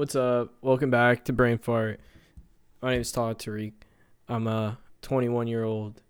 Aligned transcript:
What's 0.00 0.16
up? 0.16 0.54
Welcome 0.62 0.88
back 0.88 1.26
to 1.26 1.34
Brain 1.34 1.58
Fart. 1.58 2.00
My 2.80 2.92
name 2.92 3.02
is 3.02 3.12
Todd 3.12 3.38
Tariq. 3.38 3.74
I'm 4.30 4.46
a 4.46 4.78
21 5.02 5.46
year 5.46 5.62
old 5.62 6.00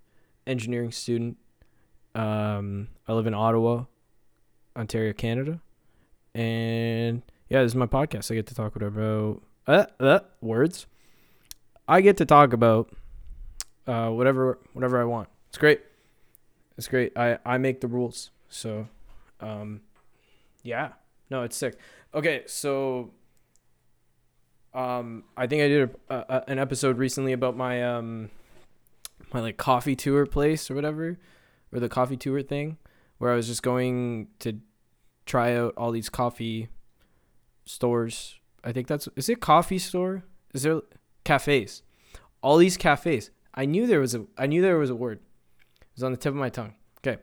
engineering 0.47 0.93
student. 0.93 1.39
Um, 2.15 2.87
I 3.09 3.15
live 3.15 3.27
in 3.27 3.35
Ottawa, 3.35 3.87
Ontario, 4.77 5.13
Canada. 5.13 5.61
And 6.37 7.23
yeah, 7.49 7.63
this 7.63 7.73
is 7.73 7.75
my 7.75 7.87
podcast. 7.87 8.31
I 8.31 8.37
get 8.37 8.47
to 8.47 8.55
talk 8.55 8.77
about 8.77 9.43
uh, 9.67 9.87
uh, 9.99 10.21
words. 10.41 10.87
I 11.89 12.01
get 12.01 12.17
to 12.19 12.25
talk 12.25 12.53
about 12.53 12.93
uh, 13.89 14.11
whatever 14.11 14.61
whatever 14.73 15.01
I 15.01 15.05
want. 15.05 15.29
It's 15.49 15.59
great. 15.59 15.81
It's 16.79 16.87
great. 16.87 17.19
I, 17.19 17.39
I 17.45 17.59
make 17.59 17.81
the 17.81 17.89
rules. 17.89 18.31
So, 18.49 18.87
um, 19.41 19.81
yeah. 20.63 20.91
No, 21.29 21.43
it's 21.43 21.57
sick. 21.57 21.77
Okay, 22.15 22.45
so 22.47 23.11
um, 24.73 25.25
I 25.37 25.47
think 25.47 25.63
I 25.63 25.69
did 25.69 25.91
a, 26.09 26.15
a, 26.15 26.45
an 26.49 26.59
episode 26.59 26.99
recently 26.99 27.33
about 27.33 27.57
my 27.57 27.83
um, 27.83 28.31
my 29.33 29.41
like 29.41 29.57
coffee 29.57 29.97
tour 29.97 30.27
place 30.27 30.71
or 30.71 30.75
whatever, 30.75 31.19
or 31.73 31.81
the 31.81 31.89
coffee 31.89 32.17
tour 32.17 32.43
thing, 32.43 32.79
where 33.19 33.33
I 33.33 33.37
was 33.37 33.47
just 33.47 33.63
going 33.63 34.29
to 34.41 34.61
try 35.27 35.57
out 35.57 35.75
all 35.77 35.91
these 35.91 36.09
coffee 36.09 36.69
stores. 37.65 38.39
I 38.63 38.73
think 38.73 38.87
that's 38.87 39.09
is 39.17 39.29
it 39.29 39.41
coffee 39.41 39.79
store? 39.79 40.25
Is 40.55 40.63
there 40.63 40.81
cafes? 41.25 41.83
All 42.43 42.57
these 42.57 42.77
cafes. 42.77 43.31
I 43.55 43.65
knew 43.65 43.87
there 43.87 44.01
was 44.01 44.15
a 44.15 44.27
I 44.39 44.47
knew 44.47 44.63
there 44.63 44.79
was 44.79 44.91
a 44.91 44.97
word. 44.97 45.21
It 45.81 45.87
was 45.97 46.05
on 46.05 46.13
the 46.13 46.19
tip 46.19 46.33
of 46.33 46.39
my 46.39 46.49
tongue. 46.49 46.75
Okay. 46.99 47.21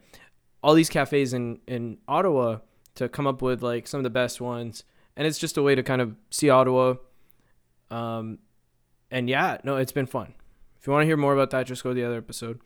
All 0.61 0.73
these 0.73 0.89
cafes 0.89 1.33
in 1.33 1.59
in 1.67 1.99
Ottawa 2.07 2.59
to 2.95 3.07
come 3.07 3.27
up 3.27 3.41
with 3.41 3.61
like 3.61 3.87
some 3.87 3.99
of 3.99 4.03
the 4.03 4.09
best 4.09 4.41
ones 4.41 4.83
and 5.15 5.25
it's 5.27 5.39
just 5.39 5.57
a 5.57 5.61
way 5.61 5.75
to 5.75 5.83
kind 5.83 6.01
of 6.01 6.15
see 6.29 6.49
Ottawa 6.49 6.95
um 7.91 8.39
and 9.09 9.29
yeah, 9.29 9.57
no, 9.63 9.77
it's 9.77 9.91
been 9.91 10.05
fun. 10.05 10.33
If 10.79 10.87
you 10.87 10.93
want 10.93 11.03
to 11.03 11.07
hear 11.07 11.17
more 11.17 11.33
about 11.33 11.49
that, 11.51 11.65
just 11.65 11.83
go 11.83 11.91
to 11.91 11.95
the 11.95 12.05
other 12.05 12.17
episode. 12.17 12.59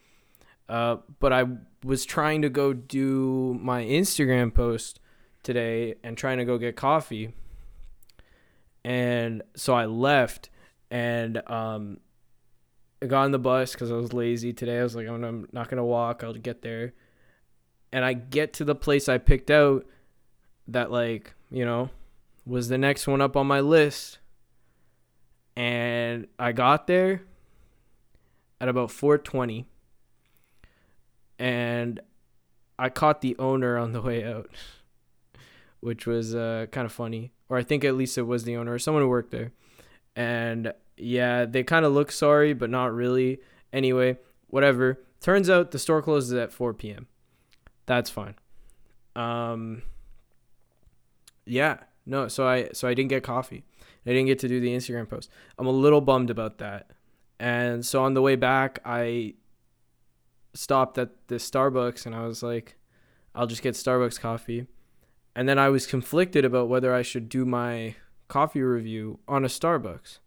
Uh, 0.68 0.98
but 1.20 1.34
I 1.34 1.46
was 1.84 2.06
trying 2.06 2.42
to 2.44 2.50
go 2.50 2.74
do 2.74 3.58
my 3.62 3.84
Instagram 3.84 4.54
post 4.54 5.00
today 5.44 5.96
and 6.04 6.18
trying 6.18 6.38
to 6.38 6.46
go 6.46 6.58
get 6.58 6.76
coffee. 6.76 7.34
And 8.84 9.44
so 9.56 9.74
I 9.74 9.86
left 9.86 10.50
and 10.90 11.42
um, 11.50 12.00
I 13.02 13.08
got 13.08 13.24
on 13.24 13.32
the 13.32 13.40
bus 13.40 13.74
because 13.74 13.92
I 13.92 13.96
was 13.96 14.14
lazy 14.14 14.54
today. 14.54 14.80
I 14.80 14.84
was 14.84 14.96
like, 14.96 15.08
I'm, 15.08 15.24
I'm 15.24 15.48
not 15.52 15.70
going 15.70 15.78
to 15.78 15.84
walk, 15.84 16.24
I'll 16.24 16.34
get 16.34 16.62
there. 16.62 16.94
And 17.92 18.06
I 18.06 18.14
get 18.14 18.54
to 18.54 18.64
the 18.64 18.76
place 18.76 19.10
I 19.10 19.18
picked 19.18 19.52
out 19.52 19.86
that, 20.68 20.92
like, 20.92 21.34
you 21.50 21.66
know, 21.66 21.90
was 22.46 22.70
the 22.70 22.78
next 22.78 23.08
one 23.08 23.20
up 23.20 23.36
on 23.36 23.48
my 23.48 23.60
list. 23.60 24.20
And 25.56 26.28
I 26.40 26.52
got 26.52 26.88
there 26.88 27.24
at 28.60 28.70
about 28.70 28.92
420 28.92 29.66
and 31.38 32.00
I 32.78 32.90
caught 32.90 33.22
the 33.22 33.36
owner 33.38 33.78
on 33.78 33.92
the 33.92 34.02
way 34.02 34.24
out, 34.24 34.50
which 35.80 36.06
was 36.06 36.36
uh, 36.36 36.68
kind 36.72 36.86
of 36.86 36.92
funny. 36.92 37.32
Or 37.50 37.58
I 37.58 37.64
think 37.64 37.84
at 37.84 37.96
least 37.96 38.18
it 38.18 38.24
was 38.24 38.44
the 38.44 38.56
owner 38.56 38.74
or 38.74 38.80
someone 38.80 39.04
who 39.04 39.10
worked 39.10 39.32
there. 39.32 39.52
And 40.16 40.74
yeah, 40.98 41.46
they 41.46 41.64
kind 41.64 41.86
of 41.86 41.94
look 41.94 42.12
sorry, 42.12 42.54
but 42.54 42.70
not 42.70 42.94
really. 42.94 43.40
Anyway, 43.74 44.18
whatever. 44.48 45.00
Turns 45.20 45.50
out 45.50 45.72
the 45.72 45.80
store 45.80 46.02
closes 46.02 46.34
at 46.34 46.54
4 46.54 46.74
p.m. 46.74 47.08
That's 47.86 48.10
fine. 48.10 48.36
Um, 49.16 49.84
yeah, 51.46 51.78
no. 52.06 52.28
So 52.28 52.48
I 52.48 52.70
so 52.74 52.88
I 52.88 52.94
didn't 52.94 53.10
get 53.10 53.24
coffee. 53.24 53.64
I 54.06 54.10
didn't 54.10 54.28
get 54.28 54.40
to 54.40 54.48
do 54.48 54.60
the 54.60 54.76
Instagram 54.76 55.10
post. 55.10 55.30
I'm 55.58 55.68
a 55.68 55.72
little 55.72 56.02
bummed 56.02 56.30
about 56.30 56.58
that. 56.58 56.92
And 57.40 57.86
so 57.86 58.04
on 58.04 58.14
the 58.14 58.22
way 58.22 58.36
back, 58.36 58.80
I 58.86 59.36
stopped 60.54 60.98
at 60.98 61.28
the 61.28 61.36
Starbucks 61.36 62.06
and 62.06 62.16
I 62.16 62.26
was 62.26 62.44
like, 62.44 62.78
I'll 63.34 63.48
just 63.48 63.62
get 63.62 63.76
Starbucks 63.76 64.20
coffee. 64.20 64.68
And 65.36 65.48
then 65.48 65.58
I 65.58 65.70
was 65.70 65.88
conflicted 65.88 66.44
about 66.44 66.68
whether 66.68 66.94
I 66.94 67.02
should 67.02 67.30
do 67.30 67.46
my 67.46 67.96
coffee 68.28 68.62
review 68.62 69.20
on 69.28 69.46
a 69.46 69.48
Starbucks. 69.48 70.20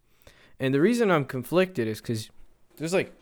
And 0.58 0.72
the 0.72 0.80
reason 0.80 1.10
I'm 1.10 1.24
conflicted 1.24 1.86
is 1.86 2.00
because 2.00 2.30
there's 2.76 2.94
like 2.94 3.12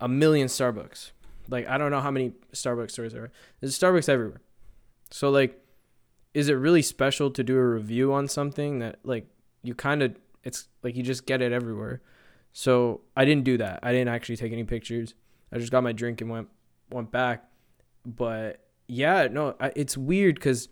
a 0.00 0.08
million 0.08 0.48
Starbucks. 0.48 1.12
Like, 1.48 1.68
I 1.68 1.78
don't 1.78 1.90
know 1.90 2.00
how 2.00 2.10
many 2.10 2.32
Starbucks 2.52 2.92
stores 2.92 3.12
there 3.12 3.24
are. 3.24 3.32
There's 3.60 3.78
Starbucks 3.78 4.08
everywhere. 4.08 4.40
So, 5.10 5.30
like, 5.30 5.62
is 6.34 6.48
it 6.48 6.54
really 6.54 6.82
special 6.82 7.30
to 7.30 7.44
do 7.44 7.56
a 7.56 7.66
review 7.66 8.12
on 8.12 8.28
something 8.28 8.78
that, 8.78 9.00
like, 9.04 9.26
you 9.62 9.74
kind 9.74 10.02
of, 10.02 10.16
it's 10.44 10.68
like 10.82 10.96
you 10.96 11.02
just 11.02 11.26
get 11.26 11.40
it 11.40 11.52
everywhere. 11.52 12.00
So 12.52 13.00
I 13.16 13.24
didn't 13.24 13.44
do 13.44 13.56
that. 13.58 13.80
I 13.82 13.92
didn't 13.92 14.08
actually 14.08 14.36
take 14.36 14.52
any 14.52 14.64
pictures. 14.64 15.14
I 15.52 15.58
just 15.58 15.72
got 15.72 15.82
my 15.82 15.92
drink 15.92 16.20
and 16.20 16.30
went 16.30 16.48
went 16.90 17.10
back. 17.10 17.44
But 18.04 18.60
yeah, 18.88 19.28
no, 19.30 19.54
I, 19.60 19.72
it's 19.74 19.96
weird 19.96 20.34
because 20.36 20.68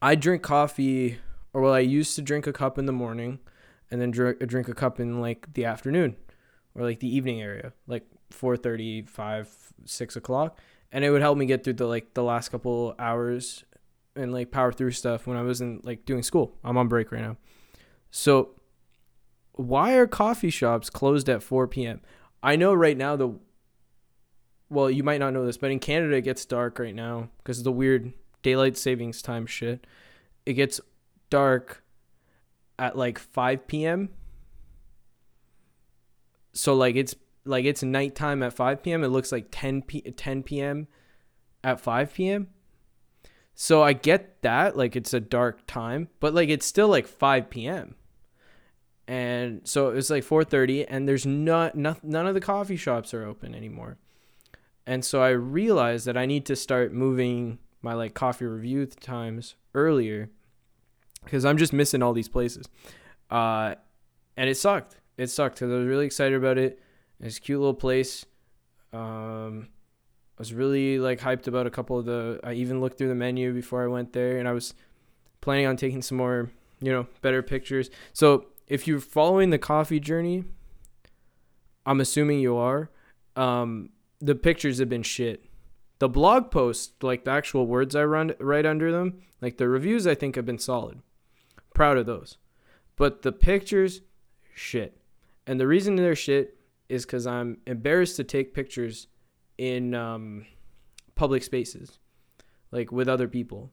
I 0.00 0.14
drink 0.14 0.42
coffee, 0.42 1.18
or 1.52 1.60
well, 1.60 1.74
I 1.74 1.80
used 1.80 2.16
to 2.16 2.22
drink 2.22 2.46
a 2.46 2.52
cup 2.52 2.78
in 2.78 2.86
the 2.86 2.92
morning, 2.92 3.40
and 3.90 4.00
then 4.00 4.10
drink 4.10 4.38
drink 4.46 4.68
a 4.68 4.74
cup 4.74 5.00
in 5.00 5.20
like 5.20 5.52
the 5.54 5.64
afternoon, 5.64 6.16
or 6.74 6.82
like 6.82 7.00
the 7.00 7.14
evening 7.14 7.42
area, 7.42 7.72
like 7.86 8.06
four 8.30 8.56
thirty, 8.56 9.02
five, 9.02 9.48
six 9.84 10.16
o'clock, 10.16 10.58
and 10.90 11.04
it 11.04 11.10
would 11.10 11.22
help 11.22 11.36
me 11.36 11.46
get 11.46 11.64
through 11.64 11.74
the 11.74 11.86
like 11.86 12.14
the 12.14 12.22
last 12.22 12.50
couple 12.50 12.94
hours 12.98 13.64
and 14.16 14.32
like 14.32 14.50
power 14.50 14.72
through 14.72 14.90
stuff 14.92 15.26
when 15.26 15.36
I 15.36 15.42
wasn't 15.42 15.84
like 15.84 16.04
doing 16.04 16.22
school. 16.22 16.56
I'm 16.64 16.76
on 16.76 16.88
break 16.88 17.12
right 17.12 17.22
now, 17.22 17.36
so 18.10 18.50
why 19.52 19.94
are 19.94 20.06
coffee 20.06 20.50
shops 20.50 20.90
closed 20.90 21.28
at 21.28 21.42
4 21.42 21.68
p.m.? 21.68 22.00
I 22.42 22.56
know 22.56 22.74
right 22.74 22.96
now 22.96 23.16
the 23.16 23.34
well, 24.68 24.90
you 24.90 25.02
might 25.02 25.20
not 25.20 25.34
know 25.34 25.44
this, 25.44 25.58
but 25.58 25.70
in 25.70 25.78
Canada 25.78 26.16
it 26.16 26.22
gets 26.22 26.46
dark 26.46 26.78
right 26.78 26.94
now 26.94 27.28
because 27.38 27.58
of 27.58 27.64
the 27.64 27.72
weird 27.72 28.12
daylight 28.42 28.76
savings 28.76 29.20
time 29.20 29.44
shit. 29.46 29.86
It 30.46 30.54
gets 30.54 30.80
dark 31.28 31.84
at 32.78 32.96
like 32.96 33.18
5 33.18 33.66
p.m. 33.66 34.08
So 36.54 36.74
like 36.74 36.96
it's 36.96 37.14
like 37.44 37.64
it's 37.64 37.82
nighttime 37.82 38.42
at 38.42 38.54
5 38.54 38.82
p.m. 38.82 39.04
It 39.04 39.08
looks 39.08 39.30
like 39.30 39.48
10 39.50 39.82
p 39.82 40.00
10 40.00 40.42
p.m. 40.42 40.88
at 41.62 41.80
5 41.80 42.14
p.m. 42.14 42.48
So 43.54 43.82
I 43.82 43.92
get 43.92 44.42
that 44.42 44.76
like 44.76 44.96
it's 44.96 45.14
a 45.14 45.20
dark 45.20 45.66
time, 45.66 46.08
but 46.20 46.34
like 46.34 46.48
it's 46.48 46.66
still 46.66 46.88
like 46.88 47.06
5 47.06 47.50
p.m 47.50 47.94
and 49.08 49.60
so 49.64 49.90
it 49.90 49.94
was 49.94 50.10
like 50.10 50.24
4:30 50.24 50.86
and 50.88 51.08
there's 51.08 51.26
not, 51.26 51.76
not 51.76 52.04
none 52.04 52.26
of 52.26 52.34
the 52.34 52.40
coffee 52.40 52.76
shops 52.76 53.12
are 53.12 53.24
open 53.24 53.54
anymore. 53.54 53.98
And 54.86 55.04
so 55.04 55.22
I 55.22 55.30
realized 55.30 56.06
that 56.06 56.16
I 56.16 56.26
need 56.26 56.46
to 56.46 56.56
start 56.56 56.92
moving 56.92 57.58
my 57.82 57.94
like 57.94 58.14
coffee 58.14 58.46
review 58.46 58.86
times 58.86 59.54
earlier 59.74 60.30
because 61.24 61.44
I'm 61.44 61.58
just 61.58 61.72
missing 61.72 62.02
all 62.02 62.12
these 62.12 62.28
places. 62.28 62.66
Uh, 63.30 63.74
and 64.36 64.48
it 64.48 64.56
sucked. 64.56 64.96
It 65.16 65.28
sucked 65.28 65.56
because 65.56 65.70
I 65.70 65.76
was 65.76 65.86
really 65.86 66.06
excited 66.06 66.34
about 66.34 66.58
it. 66.58 66.80
It's 67.20 67.38
a 67.38 67.40
cute 67.40 67.60
little 67.60 67.74
place. 67.74 68.24
Um, 68.92 69.68
was 70.42 70.52
really 70.52 70.98
like 70.98 71.20
hyped 71.20 71.46
about 71.46 71.68
a 71.68 71.70
couple 71.70 72.00
of 72.00 72.04
the. 72.04 72.40
I 72.42 72.54
even 72.54 72.80
looked 72.80 72.98
through 72.98 73.10
the 73.10 73.14
menu 73.14 73.54
before 73.54 73.84
I 73.84 73.86
went 73.86 74.12
there, 74.12 74.38
and 74.38 74.48
I 74.48 74.52
was 74.52 74.74
planning 75.40 75.66
on 75.66 75.76
taking 75.76 76.02
some 76.02 76.18
more, 76.18 76.50
you 76.80 76.90
know, 76.90 77.06
better 77.20 77.44
pictures. 77.44 77.90
So 78.12 78.46
if 78.66 78.88
you're 78.88 78.98
following 78.98 79.50
the 79.50 79.58
coffee 79.58 80.00
journey, 80.00 80.42
I'm 81.86 82.00
assuming 82.00 82.40
you 82.40 82.56
are. 82.56 82.90
Um, 83.36 83.90
the 84.20 84.34
pictures 84.34 84.80
have 84.80 84.88
been 84.88 85.04
shit. 85.04 85.44
The 86.00 86.08
blog 86.08 86.50
posts, 86.50 86.92
like 87.02 87.22
the 87.22 87.30
actual 87.30 87.68
words 87.68 87.94
I 87.94 88.02
run 88.02 88.34
right 88.40 88.66
under 88.66 88.90
them, 88.90 89.22
like 89.40 89.58
the 89.58 89.68
reviews, 89.68 90.08
I 90.08 90.16
think 90.16 90.34
have 90.34 90.44
been 90.44 90.58
solid. 90.58 91.02
Proud 91.72 91.98
of 91.98 92.06
those. 92.06 92.36
But 92.96 93.22
the 93.22 93.30
pictures, 93.30 94.00
shit. 94.56 95.00
And 95.46 95.60
the 95.60 95.68
reason 95.68 95.94
they're 95.94 96.16
shit 96.16 96.58
is 96.88 97.06
because 97.06 97.28
I'm 97.28 97.58
embarrassed 97.64 98.16
to 98.16 98.24
take 98.24 98.54
pictures 98.54 99.06
in 99.58 99.94
um, 99.94 100.46
public 101.14 101.42
spaces, 101.42 101.98
like 102.70 102.92
with 102.92 103.08
other 103.08 103.28
people. 103.28 103.70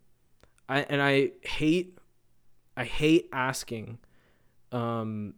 I 0.68 0.82
and 0.82 1.02
I 1.02 1.32
hate, 1.42 1.98
I 2.78 2.84
hate 2.84 3.30
asking 3.34 3.98
um 4.72 5.34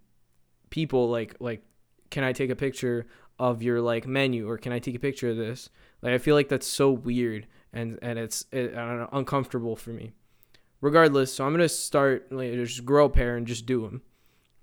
people 0.70 1.10
like 1.10 1.36
like 1.40 1.64
can 2.10 2.24
I 2.24 2.34
take 2.34 2.50
a 2.50 2.56
picture 2.56 3.08
of 3.40 3.64
your 3.64 3.82
like 3.82 4.06
menu 4.06 4.48
or 4.48 4.58
can 4.58 4.72
I 4.72 4.80
take 4.80 4.96
a 4.96 5.00
picture 5.00 5.30
of 5.30 5.38
this? 5.38 5.70
Like 6.02 6.14
I 6.14 6.18
feel 6.20 6.36
like 6.36 6.50
that's 6.50 6.68
so 6.68 6.92
weird 6.92 7.48
and 7.74 7.98
and 8.02 8.20
it's 8.20 8.46
it, 8.52 8.74
know, 8.74 9.10
uncomfortable 9.12 9.76
for 9.76 9.92
me. 9.92 10.12
Regardless, 10.82 11.34
so 11.34 11.46
I'm 11.46 11.54
gonna 11.54 11.70
start 11.70 12.32
like 12.32 12.54
just 12.54 12.86
grow 12.86 13.06
a 13.06 13.10
pair 13.10 13.38
and 13.38 13.48
just 13.48 13.66
do 13.66 13.82
them, 13.82 14.02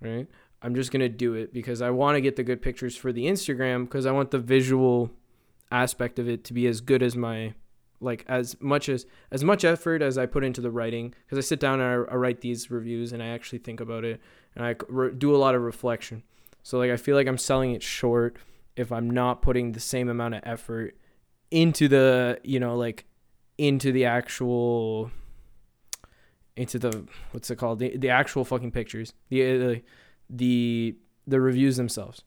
right? 0.01 0.27
I'm 0.61 0.75
just 0.75 0.91
gonna 0.91 1.09
do 1.09 1.33
it 1.33 1.53
because 1.53 1.81
I 1.81 1.89
want 1.89 2.15
to 2.15 2.21
get 2.21 2.35
the 2.35 2.43
good 2.43 2.61
pictures 2.61 2.95
for 2.95 3.11
the 3.11 3.25
Instagram 3.25 3.85
because 3.85 4.05
I 4.05 4.11
want 4.11 4.31
the 4.31 4.39
visual 4.39 5.11
aspect 5.71 6.19
of 6.19 6.27
it 6.27 6.43
to 6.45 6.53
be 6.53 6.67
as 6.67 6.81
good 6.81 7.03
as 7.03 7.15
my 7.15 7.53
like 8.01 8.23
as 8.27 8.55
much 8.59 8.89
as 8.89 9.05
as 9.31 9.43
much 9.43 9.63
effort 9.63 10.01
as 10.01 10.17
I 10.17 10.25
put 10.25 10.43
into 10.43 10.61
the 10.61 10.71
writing 10.71 11.13
because 11.25 11.37
I 11.37 11.47
sit 11.47 11.59
down 11.59 11.81
and 11.81 12.07
I, 12.09 12.13
I, 12.13 12.15
write 12.15 12.41
these 12.41 12.71
reviews 12.71 13.11
and 13.11 13.21
I 13.21 13.27
actually 13.27 13.59
think 13.59 13.81
about 13.81 14.05
it 14.05 14.21
and 14.55 14.65
I 14.65 14.75
re- 14.87 15.13
do 15.13 15.35
a 15.35 15.37
lot 15.37 15.55
of 15.55 15.61
reflection. 15.61 16.23
So 16.63 16.77
like 16.77 16.91
I 16.91 16.97
feel 16.97 17.15
like 17.15 17.27
I'm 17.27 17.37
selling 17.37 17.73
it 17.73 17.83
short 17.83 18.37
if 18.75 18.91
I'm 18.91 19.09
not 19.09 19.41
putting 19.41 19.73
the 19.73 19.79
same 19.79 20.07
amount 20.07 20.35
of 20.35 20.41
effort 20.45 20.95
into 21.51 21.87
the 21.87 22.39
you 22.43 22.59
know 22.59 22.75
like 22.75 23.05
into 23.57 23.91
the 23.91 24.05
actual 24.05 25.11
into 26.55 26.79
the 26.79 27.05
what's 27.31 27.49
it 27.49 27.57
called 27.57 27.79
the, 27.79 27.97
the 27.97 28.09
actual 28.09 28.45
fucking 28.45 28.71
pictures 28.71 29.13
the, 29.29 29.57
the 29.57 29.81
the 30.29 30.95
the 31.27 31.41
reviews 31.41 31.77
themselves 31.77 32.23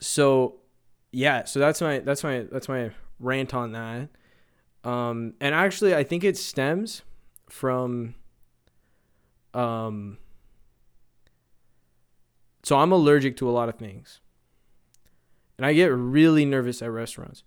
so 0.00 0.57
yeah 1.12 1.44
so 1.44 1.58
that's 1.58 1.80
my 1.80 1.98
that's 2.00 2.22
my 2.22 2.46
that's 2.50 2.68
my 2.68 2.90
rant 3.18 3.54
on 3.54 3.72
that 3.72 4.08
um, 4.84 5.34
and 5.40 5.54
actually, 5.54 5.94
I 5.94 6.04
think 6.04 6.24
it 6.24 6.36
stems 6.36 7.02
from. 7.48 8.14
Um, 9.54 10.18
so 12.62 12.78
I'm 12.78 12.92
allergic 12.92 13.36
to 13.38 13.48
a 13.48 13.52
lot 13.52 13.68
of 13.68 13.76
things. 13.76 14.20
And 15.56 15.66
I 15.66 15.72
get 15.72 15.86
really 15.86 16.44
nervous 16.44 16.80
at 16.82 16.90
restaurants. 16.90 17.42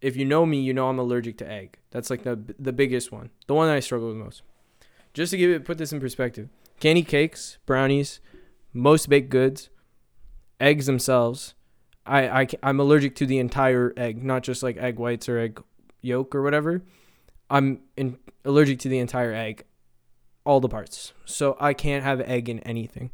If 0.00 0.16
you 0.16 0.24
know 0.24 0.46
me, 0.46 0.60
you 0.60 0.72
know 0.72 0.88
I'm 0.88 0.98
allergic 0.98 1.38
to 1.38 1.50
egg. 1.50 1.78
That's 1.90 2.10
like 2.10 2.22
the 2.22 2.38
the 2.58 2.72
biggest 2.72 3.10
one, 3.10 3.30
the 3.46 3.54
one 3.54 3.68
that 3.68 3.74
I 3.74 3.80
struggle 3.80 4.08
with 4.08 4.16
most. 4.16 4.42
Just 5.14 5.32
to 5.32 5.36
give 5.36 5.50
it 5.50 5.64
put 5.64 5.78
this 5.78 5.92
in 5.92 6.00
perspective, 6.00 6.48
candy 6.80 7.02
cakes, 7.02 7.58
brownies, 7.66 8.20
most 8.72 9.08
baked 9.08 9.30
goods, 9.30 9.68
eggs 10.60 10.86
themselves. 10.86 11.54
I, 12.04 12.42
I 12.42 12.48
I'm 12.62 12.80
allergic 12.80 13.14
to 13.16 13.26
the 13.26 13.38
entire 13.38 13.92
egg, 13.96 14.22
not 14.22 14.42
just 14.42 14.62
like 14.62 14.76
egg 14.76 14.98
whites 14.98 15.28
or 15.28 15.38
egg 15.38 15.62
yolk 16.00 16.34
or 16.34 16.42
whatever, 16.42 16.82
I'm 17.48 17.80
in, 17.96 18.18
allergic 18.44 18.78
to 18.80 18.88
the 18.88 18.98
entire 18.98 19.32
egg, 19.32 19.64
all 20.44 20.60
the 20.60 20.68
parts. 20.68 21.12
So 21.24 21.56
I 21.60 21.74
can't 21.74 22.02
have 22.02 22.20
egg 22.22 22.48
in 22.48 22.60
anything. 22.60 23.10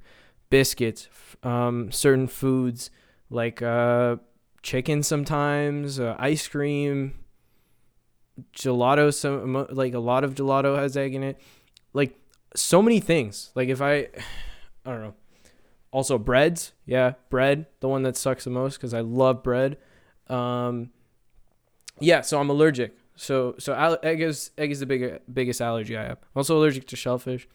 Biscuits, 0.50 1.08
um, 1.42 1.92
certain 1.92 2.26
foods 2.26 2.90
like 3.30 3.60
uh, 3.60 4.16
chicken 4.62 5.02
sometimes, 5.02 6.00
uh, 6.00 6.16
ice 6.18 6.48
cream, 6.48 7.14
gelato. 8.54 9.12
Some 9.12 9.66
like 9.70 9.92
a 9.94 9.98
lot 9.98 10.24
of 10.24 10.34
gelato 10.34 10.78
has 10.78 10.96
egg 10.96 11.14
in 11.14 11.22
it. 11.22 11.40
Like 11.92 12.18
so 12.54 12.80
many 12.80 13.00
things. 13.00 13.50
Like 13.54 13.68
if 13.68 13.82
I, 13.82 13.96
I 14.86 14.90
don't 14.90 15.02
know. 15.02 15.14
Also 15.90 16.18
breads, 16.18 16.72
yeah, 16.84 17.14
bread, 17.30 17.66
the 17.80 17.88
one 17.88 18.02
that 18.02 18.16
sucks 18.16 18.44
the 18.44 18.50
most 18.50 18.76
because 18.76 18.92
I 18.92 19.00
love 19.00 19.42
bread. 19.42 19.78
Um, 20.28 20.90
yeah, 21.98 22.20
so 22.20 22.38
I'm 22.38 22.50
allergic. 22.50 22.94
So 23.16 23.56
so 23.58 23.74
egg 24.02 24.20
is 24.20 24.50
egg 24.58 24.70
is 24.70 24.80
the 24.80 24.86
big, 24.86 25.20
biggest 25.32 25.60
allergy 25.60 25.96
I 25.96 26.02
have. 26.02 26.18
I'm 26.18 26.38
also 26.38 26.58
allergic 26.58 26.86
to 26.88 26.96
shellfish, 26.96 27.48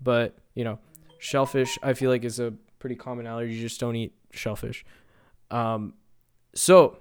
but 0.00 0.36
you 0.54 0.62
know, 0.62 0.78
shellfish 1.18 1.78
I 1.82 1.94
feel 1.94 2.10
like 2.10 2.24
is 2.24 2.38
a 2.38 2.52
pretty 2.78 2.96
common 2.96 3.26
allergy. 3.26 3.54
You 3.54 3.60
just 3.60 3.80
don't 3.80 3.96
eat 3.96 4.12
shellfish. 4.30 4.84
Um, 5.50 5.94
so. 6.54 6.98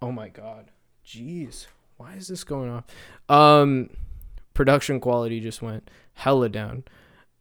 Oh 0.00 0.12
my 0.12 0.28
god, 0.28 0.70
jeez, 1.04 1.66
why 1.96 2.12
is 2.12 2.28
this 2.28 2.44
going 2.44 2.70
off? 2.70 2.84
Um, 3.28 3.90
production 4.54 5.00
quality 5.00 5.40
just 5.40 5.60
went 5.60 5.90
hella 6.14 6.48
down. 6.48 6.84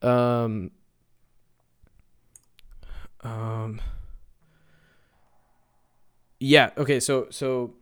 Um. 0.02 0.72
Um 3.22 3.82
yeah. 6.40 6.70
Okay. 6.78 7.00
So 7.00 7.28
so, 7.30 7.74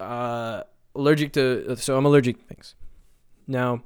uh, 0.00 0.62
allergic 0.94 1.32
to 1.34 1.76
so 1.76 1.96
I'm 1.96 2.06
allergic 2.06 2.38
to 2.38 2.44
things. 2.44 2.74
Now, 3.46 3.82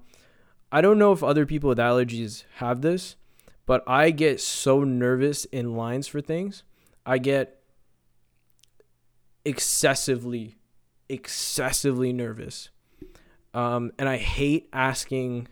I 0.71 0.81
don't 0.81 0.99
know 0.99 1.13
if 1.13 1.23
other 1.23 1.47
people 1.47 1.69
with 1.69 1.79
allergies 1.79 2.45
have 2.57 2.83
this, 2.83 3.17
but 3.65 3.83
I 3.87 4.11
get 4.11 4.41
so 4.41 4.85
nervous 4.85 5.45
in 5.47 5.77
lines 5.77 6.07
for 6.07 6.21
things. 6.21 6.63
I 7.05 7.19
get 7.19 7.63
excessively, 9.45 10.57
excessively 11.09 12.13
nervous. 12.13 12.71
Um, 13.55 13.93
and 13.99 14.09
I 14.09 14.19
hate 14.19 14.69
asking, 14.73 15.49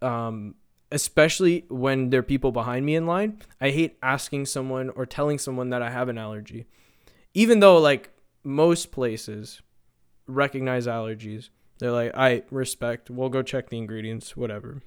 um, 0.00 0.54
especially 0.92 1.64
when 1.68 2.10
there 2.10 2.20
are 2.20 2.22
people 2.22 2.52
behind 2.52 2.86
me 2.86 2.94
in 2.94 3.06
line. 3.06 3.40
I 3.60 3.70
hate 3.70 3.98
asking 4.02 4.46
someone 4.46 4.90
or 4.90 5.06
telling 5.06 5.38
someone 5.38 5.70
that 5.70 5.82
I 5.82 5.90
have 5.90 6.08
an 6.08 6.18
allergy 6.18 6.66
even 7.34 7.60
though 7.60 7.78
like 7.78 8.10
most 8.44 8.92
places 8.92 9.62
recognize 10.26 10.86
allergies, 10.86 11.48
they're 11.78 11.92
like, 11.92 12.12
I 12.16 12.42
respect, 12.50 13.10
we'll 13.10 13.28
go 13.28 13.42
check 13.42 13.70
the 13.70 13.78
ingredients, 13.78 14.36
whatever. 14.36 14.82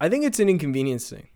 I 0.00 0.08
think 0.08 0.24
it's 0.24 0.40
an 0.40 0.48
inconvenience 0.48 1.08
thing. 1.08 1.28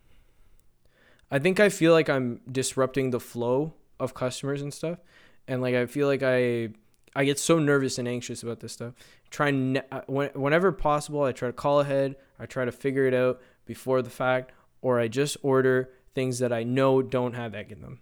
I 1.31 1.38
think 1.38 1.61
I 1.61 1.69
feel 1.69 1.93
like 1.93 2.08
I'm 2.08 2.40
disrupting 2.50 3.11
the 3.11 3.20
flow 3.20 3.75
of 4.00 4.14
customers 4.14 4.62
and 4.62 4.72
stuff. 4.72 4.99
And 5.46 5.62
like 5.62 5.75
I 5.75 5.87
feel 5.87 6.06
like 6.06 6.22
I 6.22 6.70
I 7.16 7.25
get 7.25 7.38
so 7.38 7.58
nervous 7.58 7.99
and 7.99 8.06
anxious 8.06 8.43
about 8.43 8.61
this 8.61 8.72
stuff. 8.72 8.94
Try 9.31 9.50
ne- 9.50 9.82
uh, 9.90 10.02
whenever 10.06 10.72
possible, 10.72 11.22
I 11.22 11.32
try 11.32 11.49
to 11.49 11.52
call 11.52 11.81
ahead. 11.81 12.16
I 12.38 12.46
try 12.46 12.64
to 12.64 12.73
figure 12.73 13.06
it 13.06 13.14
out 13.14 13.40
before 13.64 14.02
the 14.02 14.11
fact, 14.11 14.52
or 14.81 14.99
I 14.99 15.08
just 15.08 15.37
order 15.43 15.90
things 16.14 16.38
that 16.38 16.52
I 16.52 16.62
know 16.62 17.02
don't 17.02 17.35
have 17.35 17.55
egg 17.55 17.73
in 17.73 17.81
them. 17.81 18.00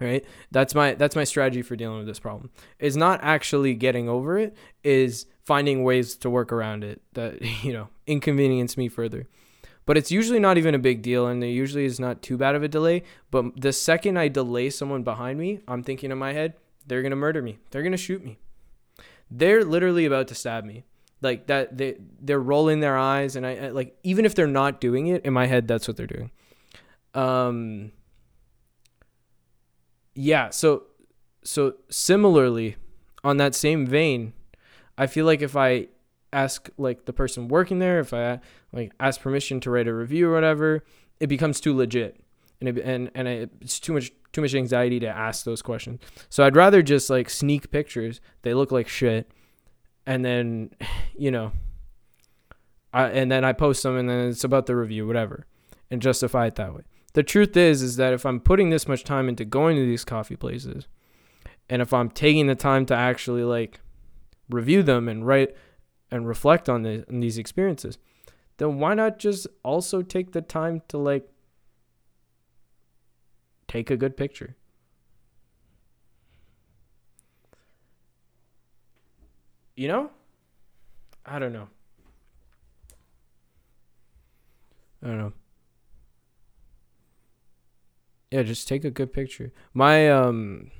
Right? 0.00 0.24
That's 0.50 0.74
my 0.74 0.94
that's 0.94 1.14
my 1.14 1.24
strategy 1.24 1.62
for 1.62 1.76
dealing 1.76 1.98
with 1.98 2.06
this 2.06 2.18
problem. 2.18 2.50
Is 2.78 2.96
not 2.96 3.20
actually 3.22 3.74
getting 3.74 4.08
over 4.08 4.38
it 4.38 4.56
is 4.82 5.26
finding 5.44 5.84
ways 5.84 6.16
to 6.16 6.30
work 6.30 6.50
around 6.52 6.82
it 6.82 7.02
that 7.12 7.42
you 7.64 7.72
know 7.72 7.88
inconvenience 8.06 8.76
me 8.76 8.88
further. 8.88 9.28
But 9.84 9.98
it's 9.98 10.12
usually 10.12 10.38
not 10.38 10.58
even 10.58 10.76
a 10.76 10.78
big 10.78 11.02
deal 11.02 11.26
and 11.26 11.42
there 11.42 11.50
usually 11.50 11.84
is 11.84 11.98
not 11.98 12.22
too 12.22 12.36
bad 12.36 12.54
of 12.54 12.62
a 12.62 12.68
delay 12.68 13.02
but 13.32 13.60
the 13.60 13.72
second 13.72 14.16
i 14.16 14.28
delay 14.28 14.70
someone 14.70 15.02
behind 15.02 15.40
me 15.40 15.58
i'm 15.66 15.82
thinking 15.82 16.12
in 16.12 16.18
my 16.18 16.32
head 16.32 16.54
they're 16.86 17.02
going 17.02 17.10
to 17.10 17.16
murder 17.16 17.42
me. 17.42 17.58
They're 17.70 17.82
going 17.82 17.92
to 17.92 17.98
shoot 17.98 18.24
me. 18.24 18.38
They're 19.30 19.64
literally 19.64 20.04
about 20.04 20.28
to 20.28 20.34
stab 20.34 20.64
me 20.64 20.84
like 21.22 21.46
that 21.46 21.78
they 21.78 21.96
they're 22.20 22.40
rolling 22.40 22.80
their 22.80 22.98
eyes 22.98 23.36
and 23.36 23.46
I, 23.46 23.56
I 23.56 23.68
like 23.68 23.96
even 24.02 24.24
if 24.26 24.34
they're 24.34 24.46
not 24.46 24.80
doing 24.80 25.06
it 25.06 25.24
in 25.24 25.32
my 25.32 25.46
head 25.46 25.66
that's 25.66 25.88
what 25.88 25.96
they're 25.96 26.06
doing 26.06 26.30
um 27.14 27.92
yeah, 30.14 30.50
so 30.50 30.84
so 31.44 31.74
similarly, 31.88 32.76
on 33.24 33.36
that 33.38 33.54
same 33.54 33.86
vein, 33.86 34.32
I 34.96 35.06
feel 35.06 35.26
like 35.26 35.42
if 35.42 35.56
I 35.56 35.88
ask 36.32 36.68
like 36.76 37.04
the 37.04 37.12
person 37.12 37.48
working 37.48 37.78
there, 37.78 38.00
if 38.00 38.12
I 38.12 38.40
like 38.72 38.92
ask 39.00 39.20
permission 39.20 39.60
to 39.60 39.70
write 39.70 39.88
a 39.88 39.94
review 39.94 40.28
or 40.28 40.34
whatever, 40.34 40.84
it 41.20 41.28
becomes 41.28 41.60
too 41.60 41.74
legit, 41.74 42.20
and 42.60 42.68
it, 42.68 42.78
and 42.84 43.10
and 43.14 43.28
it's 43.28 43.80
too 43.80 43.94
much 43.94 44.12
too 44.32 44.42
much 44.42 44.54
anxiety 44.54 45.00
to 45.00 45.08
ask 45.08 45.44
those 45.44 45.62
questions. 45.62 46.00
So 46.28 46.44
I'd 46.44 46.56
rather 46.56 46.82
just 46.82 47.08
like 47.10 47.30
sneak 47.30 47.70
pictures. 47.70 48.20
They 48.42 48.54
look 48.54 48.70
like 48.70 48.88
shit, 48.88 49.30
and 50.06 50.24
then 50.24 50.70
you 51.16 51.30
know, 51.30 51.52
I 52.92 53.08
and 53.08 53.30
then 53.30 53.44
I 53.44 53.52
post 53.52 53.82
them, 53.82 53.96
and 53.96 54.08
then 54.08 54.28
it's 54.28 54.44
about 54.44 54.66
the 54.66 54.76
review, 54.76 55.06
whatever, 55.06 55.46
and 55.90 56.02
justify 56.02 56.46
it 56.46 56.56
that 56.56 56.74
way 56.74 56.82
the 57.14 57.22
truth 57.22 57.56
is 57.56 57.82
is 57.82 57.96
that 57.96 58.12
if 58.12 58.24
I'm 58.24 58.40
putting 58.40 58.70
this 58.70 58.88
much 58.88 59.04
time 59.04 59.28
into 59.28 59.44
going 59.44 59.76
to 59.76 59.84
these 59.84 60.04
coffee 60.04 60.36
places 60.36 60.86
and 61.68 61.82
if 61.82 61.92
I'm 61.92 62.10
taking 62.10 62.46
the 62.46 62.54
time 62.54 62.86
to 62.86 62.94
actually 62.94 63.44
like 63.44 63.80
review 64.48 64.82
them 64.82 65.08
and 65.08 65.26
write 65.26 65.54
and 66.10 66.26
reflect 66.26 66.68
on, 66.68 66.82
the, 66.82 67.04
on 67.08 67.20
these 67.20 67.38
experiences, 67.38 67.98
then 68.58 68.78
why 68.78 68.94
not 68.94 69.18
just 69.18 69.46
also 69.62 70.02
take 70.02 70.32
the 70.32 70.42
time 70.42 70.82
to 70.88 70.98
like 70.98 71.28
take 73.68 73.90
a 73.90 73.96
good 73.96 74.16
picture? 74.16 74.56
You 79.82 79.88
know? 79.88 80.10
I 81.26 81.38
don't 81.38 81.52
know. 81.52 81.68
I 85.02 85.08
don't 85.08 85.18
know 85.18 85.32
yeah, 88.32 88.42
just 88.42 88.66
take 88.66 88.84
a 88.84 88.90
good 88.90 89.12
picture. 89.12 89.52
My 89.74 90.10
um 90.10 90.70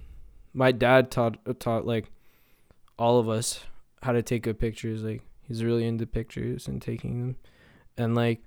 my 0.54 0.72
dad 0.72 1.10
taught 1.10 1.36
taught 1.60 1.86
like 1.86 2.10
all 2.98 3.18
of 3.18 3.28
us 3.28 3.60
how 4.02 4.12
to 4.12 4.22
take 4.22 4.44
good 4.44 4.58
pictures. 4.58 5.02
Like 5.02 5.22
he's 5.42 5.62
really 5.62 5.86
into 5.86 6.06
pictures 6.06 6.66
and 6.66 6.80
taking 6.80 7.20
them. 7.20 7.36
And 7.98 8.14
like 8.14 8.40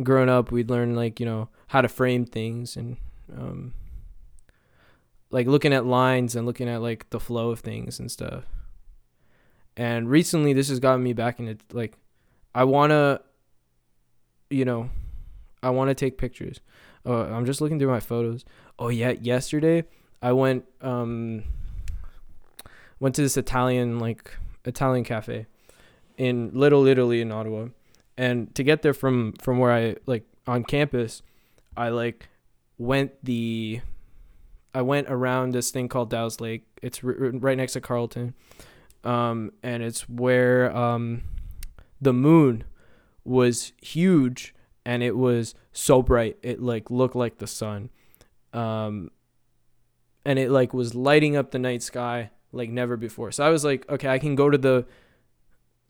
growing 0.00 0.28
up, 0.28 0.52
we'd 0.52 0.70
learn 0.70 0.94
like, 0.94 1.18
you 1.18 1.26
know, 1.26 1.48
how 1.66 1.80
to 1.80 1.88
frame 1.88 2.24
things 2.24 2.76
and 2.76 2.96
um 3.36 3.74
like 5.30 5.48
looking 5.48 5.72
at 5.72 5.84
lines 5.84 6.36
and 6.36 6.46
looking 6.46 6.68
at 6.68 6.80
like 6.80 7.10
the 7.10 7.18
flow 7.18 7.50
of 7.50 7.58
things 7.58 7.98
and 7.98 8.08
stuff. 8.08 8.44
And 9.76 10.08
recently 10.08 10.52
this 10.52 10.68
has 10.68 10.80
gotten 10.80 11.02
me 11.02 11.12
back 11.12 11.40
into 11.40 11.58
like 11.72 11.96
I 12.54 12.64
want 12.64 12.90
to 12.90 13.20
you 14.50 14.64
know, 14.64 14.90
I 15.62 15.70
want 15.70 15.88
to 15.88 15.94
take 15.94 16.18
pictures. 16.18 16.60
Oh, 17.04 17.22
I'm 17.22 17.44
just 17.44 17.60
looking 17.60 17.78
through 17.78 17.90
my 17.90 18.00
photos. 18.00 18.44
Oh 18.78 18.88
yeah, 18.88 19.10
yesterday 19.10 19.84
I 20.22 20.32
went 20.32 20.64
um 20.80 21.44
went 23.00 23.14
to 23.16 23.22
this 23.22 23.36
Italian 23.36 23.98
like 23.98 24.36
Italian 24.64 25.04
cafe 25.04 25.46
in 26.16 26.50
Little 26.54 26.86
Italy 26.86 27.20
in 27.20 27.32
Ottawa. 27.32 27.68
And 28.16 28.54
to 28.54 28.62
get 28.62 28.82
there 28.82 28.94
from 28.94 29.32
from 29.34 29.58
where 29.58 29.72
I 29.72 29.96
like 30.06 30.24
on 30.46 30.64
campus, 30.64 31.22
I 31.76 31.88
like 31.88 32.28
went 32.78 33.12
the 33.24 33.80
I 34.74 34.82
went 34.82 35.08
around 35.08 35.52
this 35.52 35.70
thing 35.70 35.88
called 35.88 36.10
Dow's 36.10 36.40
Lake. 36.40 36.64
It's 36.82 37.02
r- 37.02 37.12
right 37.12 37.56
next 37.56 37.74
to 37.74 37.80
Carleton. 37.80 38.34
Um 39.04 39.52
and 39.62 39.82
it's 39.82 40.08
where 40.08 40.74
um 40.74 41.22
the 42.00 42.12
moon 42.12 42.64
was 43.24 43.72
huge 43.80 44.54
and 44.84 45.02
it 45.02 45.16
was 45.16 45.54
so 45.72 46.02
bright 46.02 46.36
it 46.42 46.60
like 46.60 46.90
looked 46.90 47.16
like 47.16 47.38
the 47.38 47.46
sun. 47.46 47.90
Um 48.52 49.10
and 50.24 50.38
it 50.38 50.50
like 50.50 50.72
was 50.72 50.94
lighting 50.94 51.36
up 51.36 51.50
the 51.50 51.58
night 51.58 51.82
sky 51.82 52.30
like 52.52 52.70
never 52.70 52.96
before. 52.96 53.30
So 53.32 53.44
i 53.44 53.50
was 53.50 53.64
like 53.64 53.88
okay 53.90 54.08
i 54.08 54.18
can 54.18 54.34
go 54.34 54.48
to 54.50 54.58
the 54.58 54.86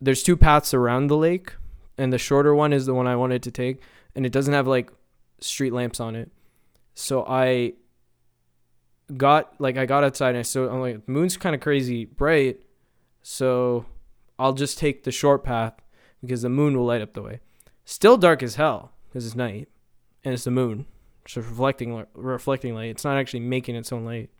there's 0.00 0.23
two 0.23 0.37
paths 0.37 0.75
around 0.75 1.06
the 1.06 1.16
lake 1.16 1.54
and 1.97 2.12
the 2.12 2.18
shorter 2.18 2.54
one 2.54 2.73
is 2.73 2.87
the 2.87 2.94
one 2.94 3.06
i 3.06 3.16
wanted 3.16 3.42
to 3.44 3.50
take 3.50 3.80
and 4.14 4.26
it 4.26 4.33
doesn't 4.33 4.54
have 4.54 4.66
like 4.66 4.90
street 5.40 5.73
lamps 5.73 6.00
on 6.00 6.16
it. 6.16 6.30
So 6.94 7.25
i 7.28 7.75
got 9.16 9.61
like 9.61 9.76
i 9.76 9.85
got 9.85 10.02
outside 10.02 10.30
and 10.30 10.38
i 10.38 10.42
so 10.42 10.68
i'm 10.71 10.80
like 10.80 11.06
moon's 11.06 11.37
kind 11.37 11.54
of 11.54 11.61
crazy 11.61 12.06
bright 12.06 12.62
so 13.26 13.85
i'll 14.38 14.52
just 14.52 14.78
take 14.78 15.02
the 15.02 15.11
short 15.11 15.43
path 15.43 15.75
because 16.21 16.43
the 16.43 16.49
moon 16.49 16.76
will 16.76 16.87
light 16.87 17.02
up 17.02 17.14
the 17.14 17.23
way 17.23 17.40
Still 17.85 18.16
dark 18.16 18.43
as 18.43 18.54
hell 18.54 18.93
because 19.09 19.26
it's 19.26 19.37
night 19.37 19.69
and 20.25 20.33
it's 20.33 20.45
the 20.45 20.50
moon. 20.50 20.87
So 21.28 21.40
reflecting 21.40 22.04
reflecting 22.14 22.75
light. 22.75 22.90
It's 22.90 23.04
not 23.04 23.19
actually 23.19 23.40
making 23.40 23.76
its 23.76 23.93
own 23.93 24.04
light. 24.04 24.31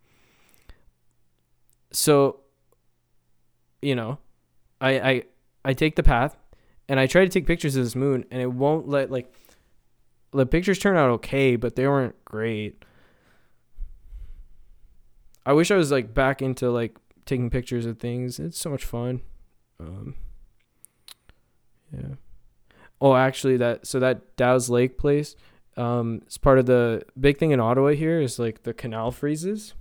So 1.91 2.39
you 3.81 3.95
know, 3.95 4.17
I 4.81 4.99
I 4.99 5.23
I 5.63 5.73
take 5.73 5.95
the 5.95 6.03
path 6.03 6.35
and 6.89 6.99
I 6.99 7.05
try 7.05 7.23
to 7.23 7.29
take 7.29 7.45
pictures 7.45 7.75
of 7.75 7.83
this 7.83 7.95
moon 7.95 8.25
and 8.31 8.41
it 8.41 8.51
won't 8.51 8.87
let 8.87 9.11
like 9.11 9.31
the 10.31 10.45
pictures 10.45 10.79
turn 10.79 10.97
out 10.97 11.11
okay, 11.11 11.55
but 11.55 11.75
they 11.75 11.87
weren't 11.87 12.15
great. 12.25 12.83
I 15.45 15.53
wish 15.53 15.69
I 15.69 15.75
was 15.75 15.91
like 15.91 16.15
back 16.15 16.41
into 16.41 16.71
like 16.71 16.97
taking 17.25 17.49
pictures 17.49 17.85
of 17.85 17.99
things. 17.99 18.39
It's 18.39 18.59
so 18.59 18.69
much 18.69 18.85
fun. 18.85 19.21
Um, 19.79 20.15
yeah. 21.91 22.15
Oh, 23.01 23.15
actually, 23.15 23.57
that 23.57 23.85
so 23.85 23.99
that 23.99 24.35
Dow's 24.37 24.69
Lake 24.69 24.97
place, 24.97 25.35
um, 25.77 26.21
it's 26.25 26.37
part 26.37 26.59
of 26.59 26.65
the 26.65 27.03
big 27.19 27.37
thing 27.37 27.51
in 27.51 27.59
Ottawa 27.59 27.89
here 27.89 28.21
is 28.21 28.39
like 28.39 28.63
the 28.63 28.73
canal 28.73 29.11
freezes. 29.11 29.73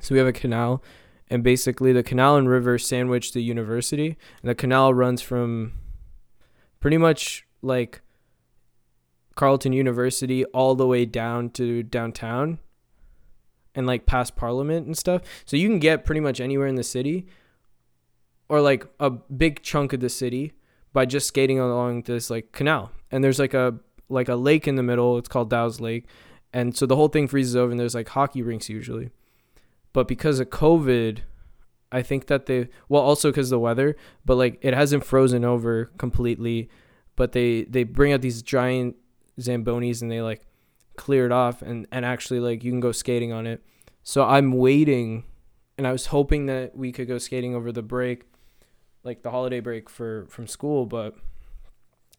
So 0.00 0.14
we 0.14 0.18
have 0.18 0.28
a 0.28 0.32
canal, 0.32 0.82
and 1.28 1.42
basically 1.42 1.92
the 1.92 2.02
canal 2.02 2.36
and 2.36 2.48
river 2.48 2.78
sandwich 2.78 3.32
the 3.32 3.42
university, 3.42 4.16
and 4.42 4.50
the 4.50 4.54
canal 4.54 4.92
runs 4.92 5.22
from 5.22 5.72
pretty 6.78 6.98
much 6.98 7.46
like 7.62 8.00
Carleton 9.34 9.72
University 9.72 10.44
all 10.46 10.74
the 10.74 10.86
way 10.86 11.04
down 11.04 11.50
to 11.50 11.82
downtown 11.82 12.58
and 13.74 13.86
like 13.86 14.06
past 14.06 14.36
Parliament 14.36 14.86
and 14.86 14.96
stuff. 14.96 15.22
So 15.44 15.56
you 15.56 15.68
can 15.68 15.78
get 15.78 16.04
pretty 16.04 16.20
much 16.20 16.40
anywhere 16.40 16.66
in 16.66 16.74
the 16.74 16.82
city 16.84 17.26
or 18.48 18.60
like 18.60 18.86
a 18.98 19.10
big 19.10 19.62
chunk 19.62 19.92
of 19.92 20.00
the 20.00 20.08
city 20.08 20.52
by 20.92 21.06
just 21.06 21.28
skating 21.28 21.58
along 21.58 22.02
this 22.02 22.30
like 22.30 22.52
canal. 22.52 22.90
And 23.10 23.22
there's 23.22 23.38
like 23.38 23.54
a 23.54 23.76
like 24.08 24.28
a 24.28 24.34
lake 24.34 24.66
in 24.66 24.74
the 24.74 24.82
middle. 24.82 25.18
It's 25.18 25.28
called 25.28 25.50
Dow's 25.50 25.80
Lake. 25.80 26.06
And 26.52 26.76
so 26.76 26.84
the 26.84 26.96
whole 26.96 27.08
thing 27.08 27.28
freezes 27.28 27.54
over 27.54 27.70
and 27.70 27.78
there's 27.78 27.94
like 27.94 28.08
hockey 28.08 28.42
rinks 28.42 28.68
usually. 28.68 29.10
But 29.92 30.08
because 30.08 30.40
of 30.40 30.50
COVID, 30.50 31.20
I 31.92 32.02
think 32.02 32.26
that 32.26 32.46
they 32.46 32.68
well 32.88 33.02
also 33.02 33.30
because 33.30 33.50
the 33.50 33.58
weather, 33.58 33.96
but 34.24 34.36
like 34.36 34.58
it 34.62 34.74
hasn't 34.74 35.04
frozen 35.04 35.44
over 35.44 35.86
completely. 35.96 36.68
But 37.16 37.32
they 37.32 37.62
they 37.64 37.84
bring 37.84 38.12
out 38.12 38.20
these 38.20 38.42
giant 38.42 38.96
zambonis 39.38 40.02
and 40.02 40.10
they 40.10 40.22
like 40.22 40.42
clear 41.00 41.24
it 41.24 41.32
off 41.32 41.62
and 41.62 41.86
and 41.90 42.04
actually 42.04 42.40
like 42.40 42.62
you 42.62 42.70
can 42.70 42.78
go 42.78 42.92
skating 42.92 43.32
on 43.32 43.46
it. 43.46 43.64
So 44.02 44.22
I'm 44.22 44.52
waiting, 44.52 45.24
and 45.78 45.86
I 45.86 45.92
was 45.92 46.06
hoping 46.06 46.44
that 46.46 46.76
we 46.76 46.92
could 46.92 47.08
go 47.08 47.16
skating 47.16 47.54
over 47.54 47.72
the 47.72 47.82
break, 47.82 48.24
like 49.02 49.22
the 49.22 49.30
holiday 49.30 49.60
break 49.60 49.88
for 49.88 50.26
from 50.28 50.46
school, 50.46 50.84
but 50.84 51.16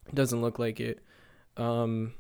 it 0.08 0.16
doesn't 0.16 0.42
look 0.42 0.58
like 0.58 0.80
it. 0.80 1.00
Um, 1.58 2.16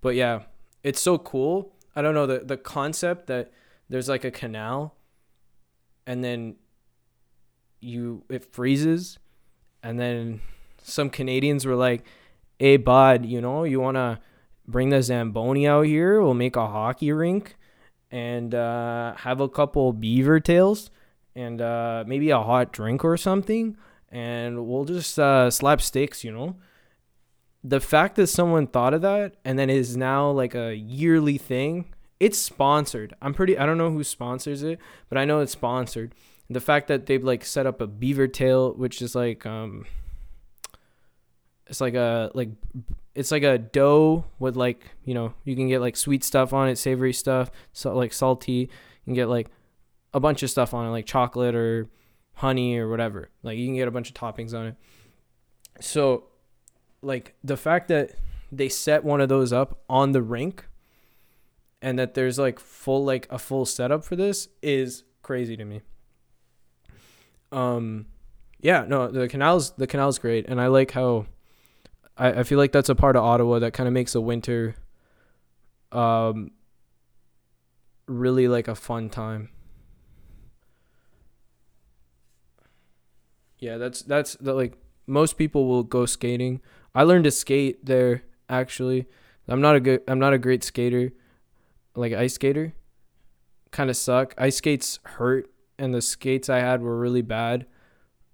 but 0.00 0.14
yeah, 0.14 0.44
it's 0.82 1.02
so 1.02 1.18
cool. 1.18 1.74
I 1.94 2.00
don't 2.00 2.14
know 2.14 2.26
the 2.26 2.38
the 2.38 2.56
concept 2.56 3.26
that 3.26 3.52
there's 3.90 4.08
like 4.08 4.24
a 4.24 4.30
canal, 4.30 4.94
and 6.06 6.24
then 6.24 6.56
you 7.80 8.24
it 8.30 8.50
freezes, 8.54 9.18
and 9.82 10.00
then 10.00 10.40
some 10.82 11.10
Canadians 11.10 11.66
were 11.66 11.76
like, 11.76 12.06
"Hey, 12.58 12.78
bud, 12.78 13.26
you 13.26 13.42
know 13.42 13.64
you 13.64 13.80
wanna 13.80 14.20
bring 14.70 14.90
the 14.90 15.02
zamboni 15.02 15.66
out 15.66 15.86
here? 15.86 16.20
We'll 16.20 16.34
make 16.34 16.56
a 16.56 16.66
hockey 16.66 17.12
rink." 17.12 17.56
And 18.10 18.54
uh, 18.54 19.14
have 19.18 19.40
a 19.40 19.48
couple 19.48 19.92
beaver 19.92 20.40
tails 20.40 20.90
and 21.36 21.60
uh, 21.60 22.02
maybe 22.06 22.30
a 22.30 22.40
hot 22.40 22.72
drink 22.72 23.04
or 23.04 23.16
something 23.16 23.76
and 24.10 24.66
we'll 24.66 24.84
just 24.84 25.18
uh, 25.18 25.50
slap 25.50 25.80
sticks, 25.80 26.24
you 26.24 26.32
know. 26.32 26.56
The 27.62 27.80
fact 27.80 28.16
that 28.16 28.28
someone 28.28 28.66
thought 28.66 28.94
of 28.94 29.02
that 29.02 29.34
and 29.44 29.58
then 29.58 29.70
is 29.70 29.96
now 29.96 30.30
like 30.30 30.54
a 30.54 30.74
yearly 30.74 31.38
thing, 31.38 31.92
it's 32.18 32.38
sponsored. 32.38 33.14
I'm 33.20 33.34
pretty 33.34 33.58
I 33.58 33.66
don't 33.66 33.78
know 33.78 33.90
who 33.90 34.02
sponsors 34.02 34.62
it, 34.62 34.78
but 35.08 35.18
I 35.18 35.24
know 35.24 35.40
it's 35.40 35.52
sponsored. 35.52 36.14
The 36.48 36.60
fact 36.60 36.88
that 36.88 37.06
they've 37.06 37.22
like 37.22 37.44
set 37.44 37.66
up 37.66 37.80
a 37.80 37.86
beaver 37.86 38.26
tail, 38.26 38.72
which 38.72 39.02
is 39.02 39.14
like 39.14 39.44
um 39.44 39.86
it's 41.66 41.80
like 41.80 41.94
a 41.94 42.30
like 42.34 42.48
it's 43.14 43.30
like 43.30 43.42
a 43.42 43.58
dough 43.58 44.24
with 44.38 44.56
like 44.56 44.84
you 45.04 45.14
know 45.14 45.34
you 45.44 45.56
can 45.56 45.68
get 45.68 45.80
like 45.80 45.96
sweet 45.96 46.22
stuff 46.22 46.52
on 46.52 46.68
it 46.68 46.76
savory 46.76 47.12
stuff 47.12 47.50
so 47.72 47.94
like 47.94 48.12
salty 48.12 48.52
you 48.52 48.68
can 49.04 49.14
get 49.14 49.28
like 49.28 49.48
a 50.12 50.20
bunch 50.20 50.42
of 50.42 50.50
stuff 50.50 50.74
on 50.74 50.86
it 50.86 50.90
like 50.90 51.06
chocolate 51.06 51.54
or 51.54 51.88
honey 52.34 52.78
or 52.78 52.88
whatever. 52.88 53.30
Like 53.42 53.58
you 53.58 53.66
can 53.66 53.76
get 53.76 53.86
a 53.86 53.90
bunch 53.90 54.08
of 54.08 54.14
toppings 54.14 54.54
on 54.54 54.68
it. 54.68 54.76
So 55.80 56.24
like 57.02 57.34
the 57.44 57.56
fact 57.56 57.88
that 57.88 58.12
they 58.50 58.68
set 58.68 59.04
one 59.04 59.20
of 59.20 59.28
those 59.28 59.52
up 59.52 59.82
on 59.88 60.12
the 60.12 60.22
rink 60.22 60.66
and 61.82 61.98
that 61.98 62.14
there's 62.14 62.38
like 62.38 62.58
full 62.58 63.04
like 63.04 63.26
a 63.30 63.38
full 63.38 63.64
setup 63.64 64.04
for 64.04 64.16
this 64.16 64.48
is 64.62 65.04
crazy 65.22 65.56
to 65.56 65.64
me. 65.64 65.82
Um 67.52 68.06
yeah, 68.60 68.84
no, 68.86 69.08
the 69.08 69.28
canal's 69.28 69.72
the 69.72 69.86
canal's 69.86 70.18
great 70.18 70.46
and 70.48 70.60
I 70.60 70.66
like 70.66 70.90
how 70.92 71.26
I, 72.20 72.40
I 72.40 72.42
feel 72.44 72.58
like 72.58 72.70
that's 72.70 72.90
a 72.90 72.94
part 72.94 73.16
of 73.16 73.24
Ottawa 73.24 73.58
that 73.60 73.72
kind 73.72 73.88
of 73.88 73.94
makes 73.94 74.12
the 74.12 74.20
winter 74.20 74.76
um 75.90 76.52
really 78.06 78.46
like 78.46 78.68
a 78.68 78.74
fun 78.74 79.08
time. 79.08 79.48
Yeah, 83.58 83.78
that's 83.78 84.02
that's 84.02 84.34
the 84.34 84.54
like 84.54 84.74
most 85.06 85.36
people 85.36 85.66
will 85.66 85.82
go 85.82 86.06
skating. 86.06 86.60
I 86.94 87.02
learned 87.02 87.24
to 87.24 87.30
skate 87.30 87.84
there 87.84 88.22
actually. 88.48 89.06
I'm 89.48 89.60
not 89.60 89.74
a 89.74 89.80
good 89.80 90.02
I'm 90.06 90.18
not 90.18 90.32
a 90.32 90.38
great 90.38 90.62
skater. 90.62 91.12
Like 91.96 92.12
ice 92.12 92.34
skater. 92.34 92.74
Kind 93.72 93.90
of 93.90 93.96
suck. 93.96 94.34
Ice 94.38 94.56
skates 94.56 94.98
hurt 95.04 95.50
and 95.78 95.94
the 95.94 96.02
skates 96.02 96.48
I 96.48 96.58
had 96.60 96.82
were 96.82 96.98
really 96.98 97.22
bad. 97.22 97.66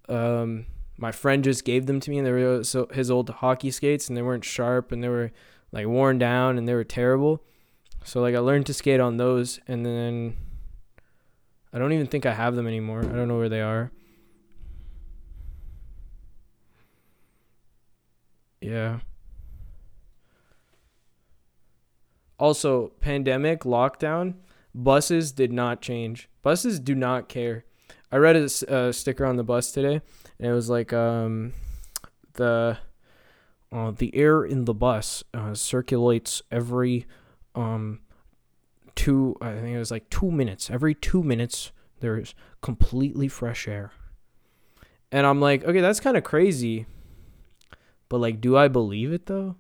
Um 0.09 0.66
my 0.97 1.12
friend 1.12 1.45
just 1.45 1.65
gave 1.65 1.87
them 1.87 2.00
to 2.00 2.11
me 2.11 2.19
and 2.19 2.26
they 2.26 2.33
were 2.33 2.65
so 2.65 2.87
his 2.93 3.11
old 3.11 3.29
hockey 3.31 3.71
skates 3.71 4.09
and 4.09 4.17
they 4.17 4.23
weren't 4.23 4.45
sharp 4.45 4.93
and 4.93 5.03
they 5.03 5.09
were 5.09 5.31
like 5.73 5.87
worn 5.87 6.19
down 6.19 6.59
and 6.59 6.67
they 6.67 6.75
were 6.75 6.85
terrible. 6.85 7.43
So 8.05 8.21
like 8.21 8.35
I 8.35 8.38
learned 8.38 8.67
to 8.67 8.75
skate 8.75 9.00
on 9.00 9.17
those 9.17 9.61
and 9.67 9.85
then 9.85 10.37
I 11.73 11.79
don't 11.79 11.93
even 11.93 12.07
think 12.07 12.25
I 12.25 12.33
have 12.33 12.57
them 12.57 12.67
anymore. 12.67 13.00
I 13.00 13.15
don't 13.15 13.29
know 13.29 13.37
where 13.37 13.49
they 13.49 13.61
are. 13.61 13.91
Yeah. 18.61 19.00
Also, 22.38 22.88
pandemic 23.00 23.61
lockdown, 23.61 24.35
buses 24.75 25.33
did 25.33 25.53
not 25.53 25.81
change. 25.81 26.29
Buses 26.43 26.81
do 26.81 26.95
not 26.95 27.29
care. 27.29 27.65
I 28.12 28.17
read 28.17 28.37
a, 28.37 28.49
a 28.75 28.93
sticker 28.93 29.25
on 29.25 29.37
the 29.37 29.45
bus 29.45 29.73
today, 29.73 30.03
and 30.38 30.49
it 30.49 30.52
was 30.52 30.69
like 30.71 30.93
um, 30.93 31.52
the 32.35 32.78
uh, 33.73 33.90
the 33.90 34.14
air 34.14 34.45
in 34.45 34.64
the 34.64 34.75
bus 34.75 35.25
uh, 35.35 35.55
circulates 35.55 36.43
every 36.50 37.07
um 37.55 38.00
two. 38.95 39.37
I 39.40 39.55
think 39.55 39.75
it 39.75 39.78
was 39.78 39.90
like 39.90 40.09
two 40.11 40.31
minutes. 40.31 40.71
Every 40.71 40.95
two 40.95 41.23
minutes, 41.23 41.73
there's 42.00 42.35
completely 42.61 43.28
fresh 43.28 43.66
air. 43.66 43.93
And 45.12 45.26
I'm 45.26 45.40
like, 45.40 45.64
okay, 45.64 45.81
that's 45.81 46.00
kind 46.00 46.16
of 46.16 46.25
crazy 46.25 46.87
but 48.09 48.19
like, 48.19 48.40
do 48.40 48.57
I 48.57 48.69
believe 48.69 49.12
it 49.12 49.26
though? 49.26 49.57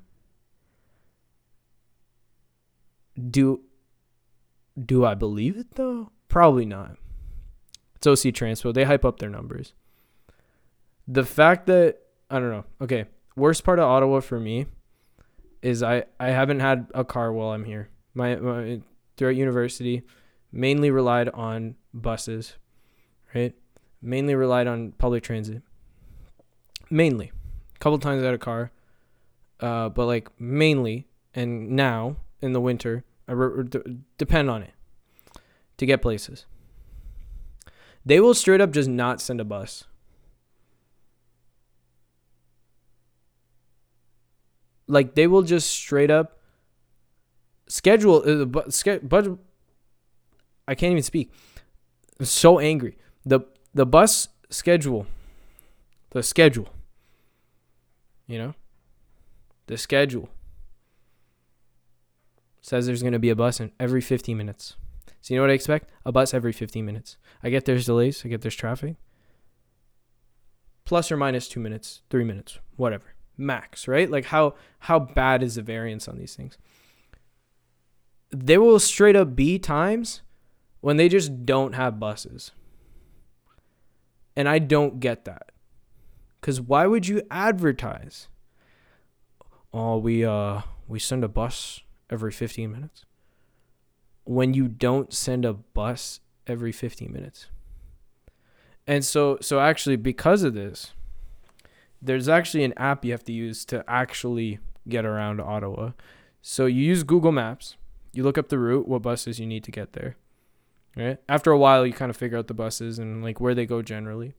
Do 3.30 3.62
Do 4.82 5.04
I 5.04 5.14
believe 5.14 5.56
it 5.56 5.72
though? 5.74 6.10
Probably 6.28 6.66
not. 6.66 6.96
It's 7.96 8.06
OC 8.06 8.32
Transpo. 8.34 8.72
They 8.72 8.84
hype 8.84 9.04
up 9.04 9.18
their 9.18 9.30
numbers. 9.30 9.72
The 11.08 11.24
fact 11.24 11.66
that 11.66 11.98
I 12.30 12.38
don't 12.38 12.50
know. 12.50 12.64
Okay, 12.80 13.04
worst 13.36 13.64
part 13.64 13.78
of 13.78 13.84
Ottawa 13.84 14.20
for 14.20 14.40
me 14.40 14.66
is 15.62 15.82
I 15.82 16.04
I 16.18 16.28
haven't 16.28 16.60
had 16.60 16.88
a 16.94 17.04
car 17.04 17.32
while 17.32 17.50
I'm 17.50 17.64
here. 17.64 17.88
My, 18.14 18.36
my 18.36 18.80
throughout 19.16 19.36
university, 19.36 20.02
mainly 20.52 20.90
relied 20.90 21.28
on 21.28 21.76
buses, 21.92 22.56
right? 23.34 23.54
Mainly 24.02 24.34
relied 24.34 24.66
on 24.66 24.92
public 24.92 25.22
transit. 25.22 25.62
Mainly, 26.90 27.32
a 27.74 27.78
couple 27.78 27.98
times 27.98 28.22
I 28.22 28.26
had 28.26 28.34
a 28.34 28.38
car, 28.38 28.70
uh, 29.60 29.88
but 29.88 30.06
like 30.06 30.28
mainly, 30.40 31.08
and 31.34 31.70
now 31.70 32.16
in 32.40 32.52
the 32.52 32.60
winter, 32.60 33.04
I 33.28 33.32
re- 33.32 33.64
re- 33.64 33.98
depend 34.18 34.50
on 34.50 34.62
it 34.62 34.72
to 35.78 35.86
get 35.86 36.02
places. 36.02 36.46
They 38.04 38.20
will 38.20 38.34
straight 38.34 38.60
up 38.60 38.70
just 38.70 38.88
not 38.88 39.20
send 39.20 39.40
a 39.40 39.44
bus. 39.44 39.84
Like 44.88 45.14
they 45.14 45.26
will 45.26 45.42
just 45.42 45.70
straight 45.70 46.10
up 46.10 46.38
schedule 47.68 48.22
uh, 48.26 48.44
budget. 48.44 49.38
I 50.68 50.74
can't 50.74 50.92
even 50.92 51.02
speak. 51.02 51.32
I'm 52.18 52.26
so 52.26 52.58
angry. 52.58 52.96
the 53.24 53.40
The 53.74 53.86
bus 53.86 54.28
schedule, 54.50 55.06
the 56.10 56.22
schedule. 56.22 56.68
You 58.26 58.38
know, 58.38 58.54
the 59.66 59.76
schedule 59.76 60.28
says 62.60 62.86
there's 62.86 63.02
going 63.02 63.12
to 63.12 63.18
be 63.20 63.30
a 63.30 63.36
bus 63.36 63.60
in 63.60 63.70
every 63.78 64.00
15 64.00 64.36
minutes. 64.36 64.74
So 65.20 65.34
you 65.34 65.38
know 65.38 65.44
what 65.44 65.50
I 65.50 65.54
expect? 65.54 65.90
A 66.04 66.10
bus 66.10 66.34
every 66.34 66.52
15 66.52 66.84
minutes. 66.84 67.16
I 67.42 67.50
get 67.50 67.64
there's 67.64 67.86
delays, 67.86 68.22
I 68.24 68.28
get 68.28 68.42
there's 68.42 68.56
traffic. 68.56 68.96
Plus 70.84 71.10
or 71.10 71.16
minus 71.16 71.48
2 71.48 71.60
minutes, 71.60 72.02
3 72.10 72.24
minutes, 72.24 72.58
whatever. 72.76 73.15
Max, 73.38 73.86
right? 73.86 74.10
Like 74.10 74.26
how 74.26 74.54
how 74.80 74.98
bad 74.98 75.42
is 75.42 75.56
the 75.56 75.62
variance 75.62 76.08
on 76.08 76.18
these 76.18 76.34
things? 76.34 76.56
There 78.30 78.60
will 78.60 78.78
straight 78.80 79.16
up 79.16 79.36
be 79.36 79.58
times 79.58 80.22
when 80.80 80.96
they 80.96 81.08
just 81.08 81.44
don't 81.44 81.74
have 81.74 82.00
buses. 82.00 82.52
And 84.34 84.48
I 84.48 84.58
don't 84.58 85.00
get 85.00 85.24
that. 85.24 85.52
Cuz 86.40 86.60
why 86.60 86.86
would 86.86 87.08
you 87.08 87.22
advertise? 87.30 88.28
Oh, 89.72 89.98
we 89.98 90.24
uh 90.24 90.62
we 90.88 90.98
send 90.98 91.24
a 91.24 91.28
bus 91.28 91.80
every 92.08 92.32
15 92.32 92.70
minutes 92.70 93.04
when 94.24 94.54
you 94.54 94.68
don't 94.68 95.12
send 95.12 95.44
a 95.44 95.52
bus 95.52 96.20
every 96.46 96.72
15 96.72 97.12
minutes. 97.12 97.46
And 98.86 99.04
so 99.04 99.38
so 99.40 99.60
actually 99.60 99.96
because 99.96 100.42
of 100.42 100.54
this 100.54 100.92
there's 102.06 102.28
actually 102.28 102.64
an 102.64 102.72
app 102.76 103.04
you 103.04 103.12
have 103.12 103.24
to 103.24 103.32
use 103.32 103.64
to 103.66 103.84
actually 103.88 104.58
get 104.88 105.04
around 105.04 105.40
Ottawa. 105.40 105.90
So 106.40 106.66
you 106.66 106.82
use 106.82 107.02
Google 107.02 107.32
Maps, 107.32 107.76
you 108.12 108.22
look 108.22 108.38
up 108.38 108.48
the 108.48 108.58
route, 108.58 108.86
what 108.86 109.02
buses 109.02 109.40
you 109.40 109.46
need 109.46 109.64
to 109.64 109.72
get 109.72 109.92
there. 109.92 110.16
Right? 110.96 111.18
After 111.28 111.50
a 111.50 111.58
while 111.58 111.86
you 111.86 111.92
kind 111.92 112.08
of 112.08 112.16
figure 112.16 112.38
out 112.38 112.46
the 112.46 112.54
buses 112.54 112.98
and 112.98 113.22
like 113.22 113.40
where 113.40 113.54
they 113.54 113.66
go 113.66 113.82
generally. 113.82 114.34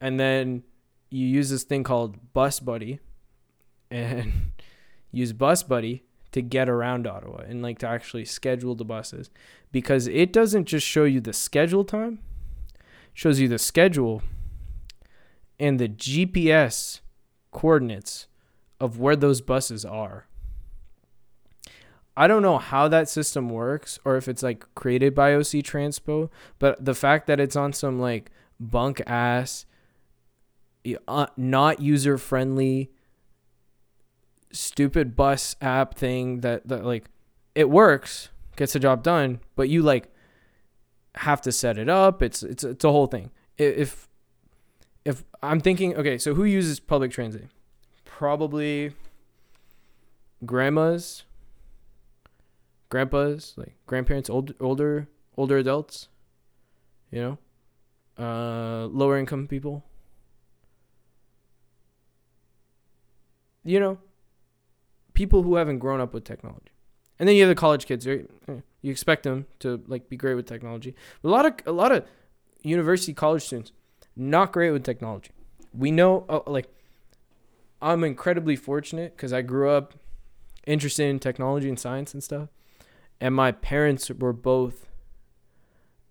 And 0.00 0.18
then 0.18 0.64
you 1.10 1.26
use 1.26 1.50
this 1.50 1.62
thing 1.62 1.84
called 1.84 2.32
Bus 2.32 2.58
Buddy 2.58 3.00
and 3.90 4.52
use 5.12 5.32
Bus 5.32 5.62
Buddy 5.62 6.04
to 6.32 6.42
get 6.42 6.68
around 6.68 7.06
Ottawa 7.06 7.42
and 7.46 7.62
like 7.62 7.78
to 7.78 7.88
actually 7.88 8.24
schedule 8.24 8.74
the 8.74 8.84
buses 8.84 9.30
because 9.72 10.06
it 10.06 10.32
doesn't 10.32 10.64
just 10.64 10.86
show 10.86 11.04
you 11.04 11.20
the 11.20 11.32
schedule 11.32 11.84
time, 11.84 12.20
shows 13.12 13.40
you 13.40 13.48
the 13.48 13.58
schedule 13.58 14.22
and 15.58 15.78
the 15.78 15.88
GPS 15.88 17.00
coordinates 17.50 18.26
of 18.80 18.98
where 18.98 19.16
those 19.16 19.40
buses 19.40 19.84
are. 19.84 20.26
I 22.16 22.26
don't 22.26 22.42
know 22.42 22.58
how 22.58 22.88
that 22.88 23.08
system 23.08 23.48
works 23.48 23.98
or 24.04 24.16
if 24.16 24.26
it's 24.26 24.42
like 24.42 24.64
created 24.74 25.14
by 25.14 25.34
OC 25.34 25.62
Transpo, 25.62 26.30
but 26.58 26.84
the 26.84 26.94
fact 26.94 27.28
that 27.28 27.38
it's 27.38 27.54
on 27.54 27.72
some 27.72 28.00
like 28.00 28.30
bunk 28.58 29.00
ass, 29.06 29.66
uh, 31.06 31.26
not 31.36 31.80
user 31.80 32.18
friendly 32.18 32.90
stupid 34.50 35.14
bus 35.14 35.54
app 35.60 35.94
thing 35.94 36.40
that, 36.40 36.66
that 36.66 36.84
like 36.84 37.04
it 37.54 37.70
works, 37.70 38.30
gets 38.56 38.72
the 38.72 38.80
job 38.80 39.02
done, 39.02 39.40
but 39.54 39.68
you 39.68 39.82
like 39.82 40.08
have 41.14 41.40
to 41.42 41.52
set 41.52 41.78
it 41.78 41.88
up. 41.88 42.22
It's 42.22 42.42
it's 42.42 42.64
it's 42.64 42.84
a 42.84 42.90
whole 42.90 43.06
thing. 43.06 43.30
If 43.56 44.07
if 45.08 45.24
I'm 45.42 45.58
thinking, 45.58 45.96
okay, 45.96 46.18
so 46.18 46.34
who 46.34 46.44
uses 46.44 46.80
public 46.80 47.10
transit? 47.10 47.48
Probably 48.04 48.92
grandmas, 50.44 51.24
grandpas, 52.90 53.54
like 53.56 53.74
grandparents, 53.86 54.28
old 54.28 54.52
older 54.60 55.08
older 55.34 55.56
adults, 55.56 56.08
you 57.10 57.22
know, 57.22 57.38
uh, 58.22 58.86
lower 58.88 59.16
income 59.18 59.46
people. 59.46 59.82
You 63.64 63.80
know, 63.80 63.98
people 65.14 65.42
who 65.42 65.54
haven't 65.54 65.78
grown 65.78 66.02
up 66.02 66.12
with 66.12 66.24
technology. 66.24 66.72
And 67.18 67.26
then 67.26 67.34
you 67.34 67.42
have 67.44 67.48
the 67.48 67.54
college 67.54 67.86
kids, 67.86 68.06
right? 68.06 68.28
You 68.82 68.90
expect 68.90 69.22
them 69.22 69.46
to 69.60 69.82
like 69.86 70.10
be 70.10 70.18
great 70.18 70.34
with 70.34 70.46
technology. 70.46 70.94
But 71.22 71.30
a 71.30 71.32
lot 71.32 71.46
of 71.46 71.54
a 71.64 71.72
lot 71.72 71.92
of 71.92 72.04
university 72.62 73.14
college 73.14 73.44
students 73.44 73.72
not 74.18 74.52
great 74.52 74.70
with 74.70 74.84
technology. 74.84 75.30
We 75.72 75.90
know 75.90 76.26
uh, 76.28 76.40
like 76.46 76.68
I'm 77.80 78.04
incredibly 78.04 78.56
fortunate 78.56 79.16
cuz 79.16 79.32
I 79.32 79.42
grew 79.42 79.70
up 79.70 79.94
interested 80.66 81.08
in 81.08 81.18
technology 81.18 81.68
and 81.68 81.78
science 81.78 82.12
and 82.12 82.22
stuff. 82.22 82.48
And 83.20 83.34
my 83.34 83.52
parents 83.52 84.10
were 84.10 84.32
both 84.32 84.88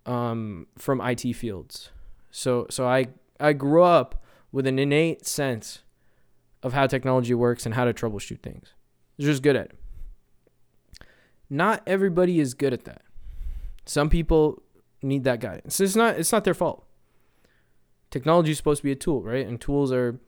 um, 0.04 0.66
from 0.76 1.00
IT 1.00 1.34
fields. 1.34 1.90
So 2.30 2.66
so 2.70 2.86
I 2.86 3.06
I 3.38 3.52
grew 3.52 3.82
up 3.82 4.24
with 4.50 4.66
an 4.66 4.78
innate 4.78 5.26
sense 5.26 5.82
of 6.62 6.72
how 6.72 6.86
technology 6.86 7.34
works 7.34 7.66
and 7.66 7.74
how 7.74 7.84
to 7.84 7.92
troubleshoot 7.92 8.40
things. 8.40 8.72
They're 9.16 9.28
just 9.28 9.42
good 9.42 9.56
at 9.56 9.66
it. 9.66 9.78
Not 11.50 11.82
everybody 11.86 12.40
is 12.40 12.54
good 12.54 12.72
at 12.72 12.84
that. 12.84 13.02
Some 13.86 14.10
people 14.10 14.62
need 15.02 15.24
that 15.24 15.40
guidance. 15.40 15.80
It's 15.80 15.96
not 15.96 16.18
it's 16.18 16.32
not 16.32 16.44
their 16.44 16.54
fault. 16.54 16.84
Technology 18.10 18.52
is 18.52 18.56
supposed 18.56 18.78
to 18.78 18.84
be 18.84 18.92
a 18.92 18.96
tool, 18.96 19.22
right? 19.22 19.46
And 19.46 19.60
tools 19.60 19.92
are, 19.92 20.18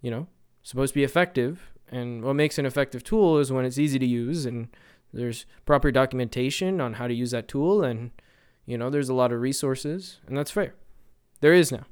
you 0.00 0.10
know, 0.10 0.26
supposed 0.62 0.92
to 0.92 0.98
be 0.98 1.04
effective. 1.04 1.72
And 1.90 2.22
what 2.22 2.34
makes 2.34 2.58
an 2.58 2.66
effective 2.66 3.02
tool 3.04 3.38
is 3.38 3.52
when 3.52 3.64
it's 3.64 3.78
easy 3.78 3.98
to 3.98 4.06
use 4.06 4.44
and 4.44 4.68
there's 5.12 5.46
proper 5.64 5.90
documentation 5.90 6.80
on 6.80 6.94
how 6.94 7.06
to 7.08 7.14
use 7.14 7.30
that 7.30 7.48
tool 7.48 7.82
and 7.82 8.10
you 8.66 8.76
know, 8.76 8.90
there's 8.90 9.08
a 9.08 9.14
lot 9.14 9.32
of 9.32 9.40
resources 9.40 10.20
and 10.26 10.36
that's 10.36 10.50
fair. 10.50 10.74
There 11.40 11.54
is 11.54 11.72
now. 11.72 11.86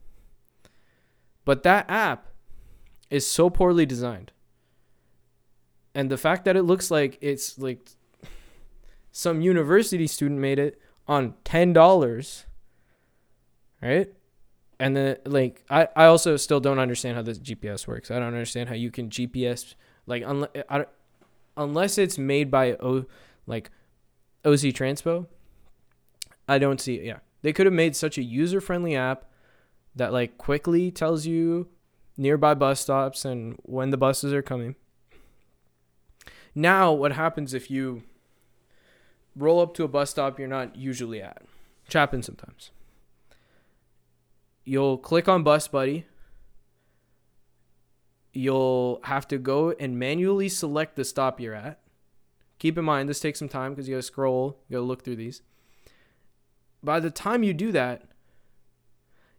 But 1.46 1.62
that 1.62 1.88
app 1.88 2.26
is 3.08 3.26
so 3.26 3.48
poorly 3.48 3.86
designed 3.86 4.32
and 5.96 6.10
the 6.10 6.18
fact 6.18 6.44
that 6.44 6.56
it 6.56 6.62
looks 6.62 6.90
like 6.90 7.16
it's 7.22 7.58
like 7.58 7.88
some 9.10 9.40
university 9.40 10.06
student 10.06 10.38
made 10.38 10.58
it 10.58 10.78
on 11.08 11.32
ten 11.42 11.72
dollars 11.72 12.44
right 13.80 14.12
and 14.78 14.96
then 14.96 15.16
like 15.24 15.64
I, 15.70 15.88
I 15.96 16.06
also 16.06 16.36
still 16.36 16.60
don't 16.60 16.78
understand 16.78 17.16
how 17.16 17.22
this 17.22 17.38
gps 17.38 17.86
works 17.86 18.10
i 18.10 18.14
don't 18.14 18.28
understand 18.28 18.68
how 18.68 18.74
you 18.74 18.90
can 18.90 19.08
gps 19.08 19.74
like 20.06 20.22
unless 20.26 20.50
unless 21.56 21.98
it's 21.98 22.18
made 22.18 22.50
by 22.50 22.74
o 22.74 23.06
like 23.46 23.70
oc 24.44 24.54
transpo 24.54 25.26
i 26.48 26.58
don't 26.58 26.80
see 26.80 26.96
it 26.96 27.04
yeah 27.04 27.18
they 27.42 27.52
could 27.52 27.66
have 27.66 27.72
made 27.72 27.96
such 27.96 28.18
a 28.18 28.22
user 28.22 28.60
friendly 28.60 28.94
app 28.96 29.24
that 29.94 30.12
like 30.12 30.36
quickly 30.36 30.90
tells 30.90 31.26
you 31.26 31.68
nearby 32.16 32.54
bus 32.54 32.80
stops 32.80 33.24
and 33.24 33.56
when 33.62 33.90
the 33.90 33.96
buses 33.96 34.32
are 34.32 34.42
coming 34.42 34.76
now, 36.58 36.90
what 36.90 37.12
happens 37.12 37.52
if 37.52 37.70
you 37.70 38.02
roll 39.36 39.60
up 39.60 39.74
to 39.74 39.84
a 39.84 39.88
bus 39.88 40.08
stop 40.08 40.38
you're 40.38 40.48
not 40.48 40.74
usually 40.74 41.20
at? 41.20 41.42
Which 41.84 41.92
happens 41.92 42.24
sometimes. 42.24 42.70
You'll 44.66 44.98
click 44.98 45.28
on 45.28 45.42
Bus 45.42 45.66
Buddy. 45.66 46.04
You'll 48.34 49.00
have 49.04 49.26
to 49.28 49.38
go 49.38 49.70
and 49.70 49.98
manually 49.98 50.50
select 50.50 50.96
the 50.96 51.04
stop 51.04 51.40
you're 51.40 51.54
at. 51.54 51.80
Keep 52.58 52.76
in 52.76 52.84
mind, 52.84 53.08
this 53.08 53.20
takes 53.20 53.38
some 53.38 53.48
time 53.48 53.72
because 53.72 53.88
you 53.88 53.94
gotta 53.94 54.02
scroll, 54.02 54.58
you 54.68 54.74
gotta 54.74 54.84
look 54.84 55.02
through 55.02 55.16
these. 55.16 55.40
By 56.82 57.00
the 57.00 57.10
time 57.10 57.42
you 57.42 57.54
do 57.54 57.72
that, 57.72 58.02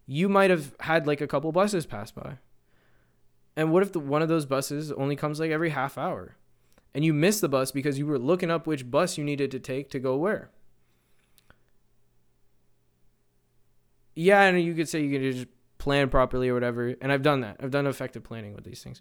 you 0.08 0.28
might 0.28 0.50
have 0.50 0.76
had 0.80 1.06
like 1.06 1.22
a 1.22 1.28
couple 1.28 1.52
buses 1.52 1.86
pass 1.86 2.10
by. 2.10 2.40
And 3.56 3.72
what 3.72 3.84
if 3.84 3.92
the, 3.92 4.00
one 4.00 4.24
of 4.24 4.30
those 4.30 4.48
buses 4.48 4.92
only 4.92 5.16
comes 5.16 5.40
like 5.40 5.52
every 5.52 5.70
half 5.70 5.98
hour? 5.98 6.38
and 6.98 7.06
you 7.06 7.14
miss 7.14 7.40
the 7.40 7.48
bus 7.48 7.72
because 7.72 8.00
you 8.00 8.08
were 8.08 8.18
looking 8.18 8.50
up 8.50 8.66
which 8.66 8.90
bus 8.90 9.20
you 9.20 9.24
needed 9.24 9.52
to 9.52 9.60
take 9.60 9.88
to 9.92 10.00
go 10.00 10.18
where. 10.18 10.50
Yeah, 14.20 14.42
and 14.42 14.60
you 14.60 14.74
could 14.74 14.90
say 14.90 15.04
you 15.04 15.12
can 15.12 15.32
just 15.32 15.46
plan 15.78 16.10
properly 16.10 16.50
or 16.50 16.56
whatever. 16.56 16.96
And 17.00 17.12
I've 17.12 17.22
done 17.22 17.42
that. 17.42 17.58
I've 17.60 17.70
done 17.70 17.86
effective 17.86 18.24
planning 18.24 18.56
with 18.56 18.64
these 18.64 18.82
things. 18.82 19.00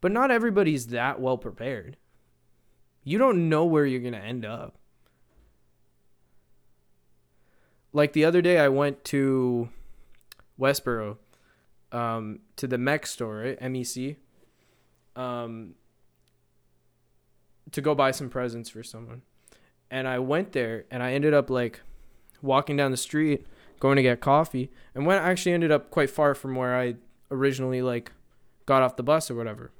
But 0.00 0.12
not 0.12 0.30
everybody's 0.30 0.86
that 0.88 1.20
well 1.20 1.36
prepared. 1.36 1.96
You 3.02 3.18
don't 3.18 3.48
know 3.48 3.64
where 3.64 3.84
you're 3.84 4.00
going 4.00 4.12
to 4.12 4.20
end 4.20 4.44
up. 4.44 4.78
Like 7.92 8.12
the 8.12 8.24
other 8.24 8.40
day, 8.40 8.60
I 8.60 8.68
went 8.68 9.04
to 9.06 9.68
Westboro 10.60 11.16
um, 11.90 12.38
to 12.54 12.68
the 12.68 12.76
MEC 12.76 13.04
store, 13.08 13.38
right? 13.38 13.60
MEC, 13.60 14.14
um, 15.16 15.74
to 17.72 17.80
go 17.80 17.96
buy 17.96 18.12
some 18.12 18.30
presents 18.30 18.70
for 18.70 18.84
someone. 18.84 19.22
And 19.90 20.06
I 20.06 20.20
went 20.20 20.52
there 20.52 20.84
and 20.88 21.02
I 21.02 21.14
ended 21.14 21.34
up 21.34 21.50
like 21.50 21.80
walking 22.40 22.76
down 22.76 22.92
the 22.92 22.96
street 22.96 23.44
going 23.82 23.96
to 23.96 24.02
get 24.02 24.20
coffee 24.20 24.70
and 24.94 25.04
went 25.04 25.24
actually 25.24 25.50
ended 25.50 25.72
up 25.72 25.90
quite 25.90 26.08
far 26.08 26.36
from 26.36 26.54
where 26.54 26.78
I 26.78 26.94
originally 27.32 27.82
like 27.82 28.12
got 28.64 28.80
off 28.80 28.94
the 28.94 29.02
bus 29.02 29.28
or 29.28 29.34
whatever. 29.34 29.72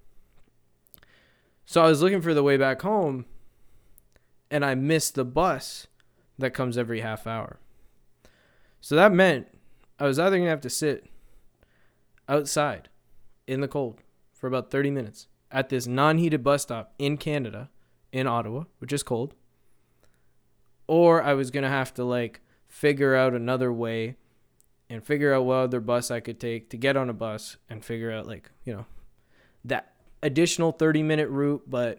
So 1.66 1.84
I 1.84 1.86
was 1.86 2.02
looking 2.02 2.20
for 2.20 2.34
the 2.34 2.42
way 2.42 2.56
back 2.56 2.82
home 2.82 3.26
and 4.50 4.64
I 4.64 4.74
missed 4.74 5.14
the 5.14 5.24
bus 5.24 5.86
that 6.36 6.52
comes 6.52 6.76
every 6.76 6.98
half 6.98 7.28
hour. 7.28 7.60
So 8.80 8.96
that 8.96 9.12
meant 9.12 9.46
I 10.00 10.06
was 10.06 10.18
either 10.18 10.34
going 10.34 10.46
to 10.46 10.50
have 10.50 10.60
to 10.62 10.70
sit 10.70 11.08
outside 12.28 12.88
in 13.46 13.60
the 13.60 13.68
cold 13.68 14.00
for 14.32 14.48
about 14.48 14.72
30 14.72 14.90
minutes 14.90 15.28
at 15.52 15.68
this 15.68 15.86
non 15.86 16.18
heated 16.18 16.42
bus 16.42 16.62
stop 16.62 16.92
in 16.98 17.18
Canada, 17.18 17.70
in 18.10 18.26
Ottawa, 18.26 18.64
which 18.80 18.92
is 18.92 19.04
cold, 19.04 19.34
or 20.88 21.22
I 21.22 21.34
was 21.34 21.52
going 21.52 21.62
to 21.62 21.68
have 21.68 21.94
to 21.94 22.02
like 22.02 22.40
figure 22.72 23.14
out 23.14 23.34
another 23.34 23.70
way 23.70 24.16
and 24.88 25.04
figure 25.04 25.34
out 25.34 25.44
what 25.44 25.56
other 25.56 25.78
bus 25.78 26.10
I 26.10 26.20
could 26.20 26.40
take 26.40 26.70
to 26.70 26.78
get 26.78 26.96
on 26.96 27.10
a 27.10 27.12
bus 27.12 27.58
and 27.68 27.84
figure 27.84 28.10
out 28.10 28.26
like, 28.26 28.50
you 28.64 28.72
know, 28.72 28.86
that 29.66 29.92
additional 30.22 30.72
30 30.72 31.02
minute 31.02 31.28
route, 31.28 31.64
but 31.66 31.98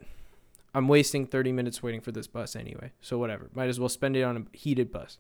I'm 0.74 0.88
wasting 0.88 1.28
30 1.28 1.52
minutes 1.52 1.84
waiting 1.84 2.02
for 2.02 2.12
this 2.12 2.26
bus 2.26 2.56
anyway. 2.56 2.92
So 3.02 3.20
whatever. 3.20 3.52
Might 3.54 3.70
as 3.70 3.80
well 3.80 3.88
spend 3.88 4.18
it 4.18 4.24
on 4.24 4.36
a 4.36 4.58
heated 4.58 4.92
bus. 4.92 5.20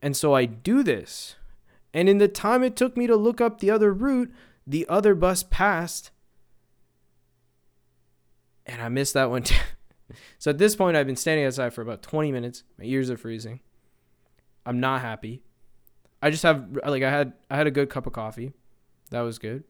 And 0.00 0.16
so 0.16 0.34
I 0.34 0.46
do 0.46 0.82
this. 0.82 1.36
And 1.92 2.08
in 2.08 2.16
the 2.16 2.26
time 2.26 2.62
it 2.62 2.74
took 2.74 2.96
me 2.96 3.06
to 3.06 3.16
look 3.16 3.42
up 3.42 3.60
the 3.60 3.70
other 3.70 3.92
route, 3.92 4.32
the 4.66 4.86
other 4.88 5.14
bus 5.14 5.42
passed. 5.42 6.10
And 8.64 8.80
I 8.80 8.88
missed 8.88 9.12
that 9.12 9.28
one 9.28 9.42
too. 9.42 9.60
so 10.38 10.52
at 10.52 10.58
this 10.58 10.74
point, 10.74 10.96
I've 10.96 11.06
been 11.06 11.16
standing 11.16 11.44
outside 11.44 11.74
for 11.74 11.82
about 11.82 12.02
20 12.02 12.32
minutes. 12.32 12.64
My 12.78 12.86
ears 12.86 13.10
are 13.10 13.18
freezing. 13.18 13.60
I'm 14.68 14.80
not 14.80 15.00
happy. 15.00 15.40
I 16.20 16.28
just 16.28 16.42
have 16.42 16.78
like 16.84 17.02
I 17.02 17.10
had 17.10 17.32
I 17.50 17.56
had 17.56 17.66
a 17.66 17.70
good 17.70 17.88
cup 17.88 18.06
of 18.06 18.12
coffee. 18.12 18.52
That 19.10 19.22
was 19.22 19.38
good. 19.38 19.64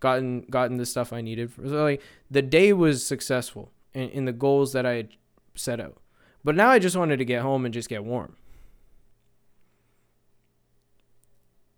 Gotten 0.00 0.40
gotten 0.50 0.78
the 0.78 0.84
stuff 0.84 1.12
I 1.12 1.20
needed. 1.20 1.52
For, 1.52 1.68
so 1.68 1.84
like 1.84 2.02
the 2.28 2.42
day 2.42 2.72
was 2.72 3.06
successful 3.06 3.70
in, 3.94 4.08
in 4.10 4.24
the 4.24 4.32
goals 4.32 4.72
that 4.72 4.84
I 4.84 4.94
had 4.94 5.10
set 5.54 5.78
out. 5.78 5.98
But 6.42 6.56
now 6.56 6.70
I 6.70 6.80
just 6.80 6.96
wanted 6.96 7.18
to 7.18 7.24
get 7.24 7.42
home 7.42 7.64
and 7.64 7.72
just 7.72 7.88
get 7.88 8.04
warm. 8.04 8.34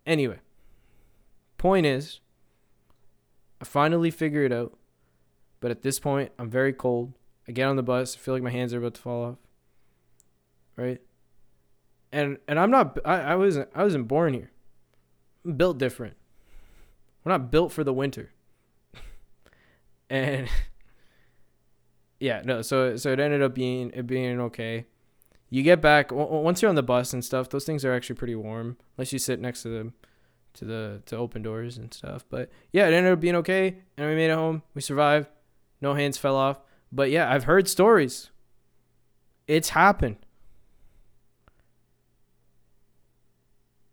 Anyway, 0.06 0.38
point 1.58 1.84
is, 1.84 2.20
I 3.60 3.66
finally 3.66 4.10
figure 4.10 4.44
it 4.44 4.52
out. 4.52 4.72
But 5.60 5.70
at 5.70 5.82
this 5.82 6.00
point, 6.00 6.32
I'm 6.38 6.48
very 6.48 6.72
cold. 6.72 7.12
I 7.46 7.52
get 7.52 7.64
on 7.64 7.76
the 7.76 7.82
bus. 7.82 8.16
I 8.16 8.18
feel 8.18 8.32
like 8.32 8.42
my 8.42 8.50
hands 8.50 8.72
are 8.72 8.78
about 8.78 8.94
to 8.94 9.00
fall 9.02 9.24
off. 9.24 9.36
Right? 10.76 11.02
And 12.12 12.38
and 12.46 12.58
I'm 12.58 12.70
not 12.70 12.98
I, 13.04 13.20
I 13.20 13.34
wasn't 13.36 13.68
I 13.74 13.82
wasn't 13.84 14.08
born 14.08 14.34
here. 14.34 14.50
I'm 15.44 15.54
built 15.54 15.78
different. 15.78 16.16
We're 17.24 17.32
not 17.32 17.50
built 17.50 17.72
for 17.72 17.84
the 17.84 17.92
winter. 17.92 18.30
and 20.10 20.48
yeah, 22.20 22.42
no, 22.44 22.62
so 22.62 22.96
so 22.96 23.12
it 23.12 23.20
ended 23.20 23.42
up 23.42 23.54
being 23.54 23.90
it 23.94 24.06
being 24.06 24.40
okay. 24.40 24.86
You 25.50 25.62
get 25.62 25.80
back 25.80 26.12
once 26.12 26.60
you're 26.60 26.68
on 26.68 26.74
the 26.74 26.82
bus 26.82 27.12
and 27.12 27.24
stuff. 27.24 27.48
Those 27.48 27.64
things 27.64 27.84
are 27.84 27.92
actually 27.92 28.16
pretty 28.16 28.34
warm, 28.34 28.76
unless 28.96 29.12
you 29.12 29.18
sit 29.18 29.40
next 29.40 29.62
to 29.62 29.68
the 29.68 29.92
to 30.54 30.64
the 30.64 31.02
to 31.06 31.16
open 31.16 31.42
doors 31.42 31.78
and 31.78 31.92
stuff. 31.92 32.24
But 32.28 32.50
yeah, 32.72 32.86
it 32.86 32.92
ended 32.92 33.12
up 33.12 33.20
being 33.20 33.36
okay, 33.36 33.78
and 33.96 34.08
we 34.08 34.14
made 34.14 34.30
it 34.30 34.34
home. 34.34 34.62
We 34.74 34.82
survived. 34.82 35.28
No 35.80 35.94
hands 35.94 36.18
fell 36.18 36.36
off. 36.36 36.60
But 36.90 37.10
yeah, 37.10 37.32
I've 37.32 37.44
heard 37.44 37.68
stories. 37.68 38.30
It's 39.46 39.70
happened. 39.70 40.16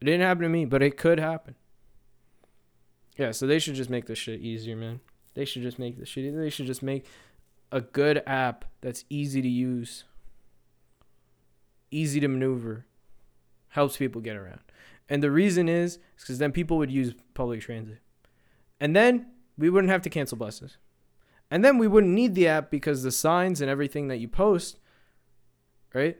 It 0.05 0.11
didn't 0.11 0.27
happen 0.27 0.43
to 0.43 0.49
me, 0.49 0.65
but 0.65 0.83
it 0.83 0.97
could 0.97 1.19
happen. 1.19 1.55
Yeah, 3.17 3.31
so 3.31 3.47
they 3.47 3.57
should 3.57 3.73
just 3.73 3.89
make 3.89 4.05
this 4.05 4.19
shit 4.19 4.39
easier, 4.39 4.75
man. 4.75 4.99
They 5.33 5.45
should 5.45 5.63
just 5.63 5.79
make 5.79 5.97
this 5.97 6.07
shit. 6.07 6.25
Easier. 6.25 6.39
They 6.39 6.51
should 6.51 6.67
just 6.67 6.83
make 6.83 7.07
a 7.71 7.81
good 7.81 8.21
app 8.27 8.65
that's 8.81 9.03
easy 9.09 9.41
to 9.41 9.47
use, 9.47 10.03
easy 11.89 12.19
to 12.19 12.27
maneuver, 12.27 12.85
helps 13.69 13.97
people 13.97 14.21
get 14.21 14.35
around. 14.35 14.59
And 15.09 15.23
the 15.23 15.31
reason 15.31 15.67
is 15.67 15.97
because 16.19 16.37
then 16.37 16.51
people 16.51 16.77
would 16.77 16.91
use 16.91 17.15
public 17.33 17.61
transit, 17.61 17.97
and 18.79 18.95
then 18.95 19.25
we 19.57 19.71
wouldn't 19.71 19.89
have 19.89 20.03
to 20.03 20.09
cancel 20.11 20.37
buses, 20.37 20.77
and 21.49 21.65
then 21.65 21.79
we 21.79 21.87
wouldn't 21.87 22.13
need 22.13 22.35
the 22.35 22.47
app 22.47 22.69
because 22.69 23.01
the 23.01 23.11
signs 23.11 23.59
and 23.59 23.71
everything 23.71 24.07
that 24.09 24.17
you 24.17 24.27
post, 24.27 24.77
right, 25.95 26.19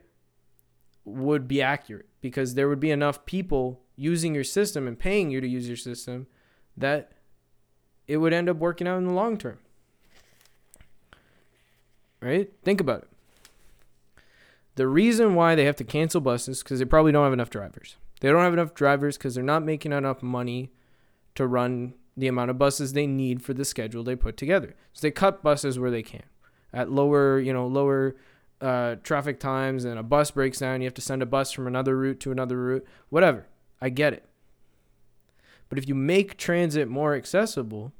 would 1.06 1.48
be 1.48 1.62
accurate 1.62 2.08
because 2.20 2.54
there 2.54 2.68
would 2.68 2.80
be 2.80 2.90
enough 2.90 3.24
people 3.24 3.80
using 3.94 4.34
your 4.34 4.44
system 4.44 4.86
and 4.86 4.98
paying 4.98 5.30
you 5.30 5.40
to 5.40 5.48
use 5.48 5.66
your 5.66 5.76
system 5.76 6.26
that 6.76 7.12
it 8.06 8.18
would 8.18 8.34
end 8.34 8.48
up 8.48 8.58
working 8.58 8.86
out 8.86 8.98
in 8.98 9.06
the 9.06 9.12
long 9.12 9.38
term. 9.38 9.58
Right? 12.20 12.52
Think 12.64 12.80
about 12.80 13.02
it. 13.02 13.08
The 14.74 14.88
reason 14.88 15.34
why 15.34 15.54
they 15.54 15.64
have 15.64 15.76
to 15.76 15.84
cancel 15.84 16.20
buses 16.20 16.62
because 16.62 16.80
they 16.80 16.84
probably 16.84 17.12
don't 17.12 17.24
have 17.24 17.32
enough 17.32 17.50
drivers. 17.50 17.96
They 18.20 18.28
don't 18.28 18.42
have 18.42 18.52
enough 18.52 18.74
drivers 18.74 19.16
because 19.16 19.34
they're 19.34 19.44
not 19.44 19.62
making 19.62 19.92
enough 19.92 20.22
money 20.22 20.72
to 21.36 21.46
run 21.46 21.94
the 22.16 22.28
amount 22.28 22.50
of 22.50 22.58
buses 22.58 22.92
they 22.92 23.06
need 23.06 23.42
for 23.42 23.54
the 23.54 23.64
schedule 23.64 24.02
they 24.02 24.16
put 24.16 24.36
together. 24.36 24.74
So 24.92 25.06
they 25.06 25.10
cut 25.10 25.42
buses 25.42 25.78
where 25.78 25.90
they 25.90 26.02
can 26.02 26.24
at 26.72 26.90
lower, 26.90 27.38
you 27.38 27.52
know, 27.52 27.66
lower 27.66 28.16
uh, 28.60 28.96
traffic 29.02 29.38
times 29.38 29.84
and 29.84 29.98
a 29.98 30.02
bus 30.02 30.30
breaks 30.30 30.58
down, 30.58 30.80
you 30.80 30.86
have 30.86 30.94
to 30.94 31.00
send 31.00 31.22
a 31.22 31.26
bus 31.26 31.52
from 31.52 31.66
another 31.66 31.96
route 31.96 32.20
to 32.20 32.32
another 32.32 32.56
route, 32.56 32.86
whatever. 33.08 33.46
I 33.80 33.90
get 33.90 34.12
it. 34.12 34.24
But 35.68 35.78
if 35.78 35.88
you 35.88 35.94
make 35.94 36.36
transit 36.36 36.88
more 36.88 37.14
accessible, 37.14 37.92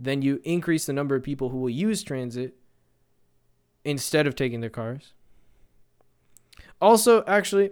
then 0.00 0.22
you 0.22 0.40
increase 0.44 0.86
the 0.86 0.92
number 0.92 1.14
of 1.14 1.22
people 1.22 1.50
who 1.50 1.58
will 1.58 1.70
use 1.70 2.02
transit 2.02 2.56
instead 3.84 4.26
of 4.26 4.34
taking 4.34 4.60
their 4.60 4.70
cars. 4.70 5.12
Also, 6.80 7.24
actually, 7.26 7.70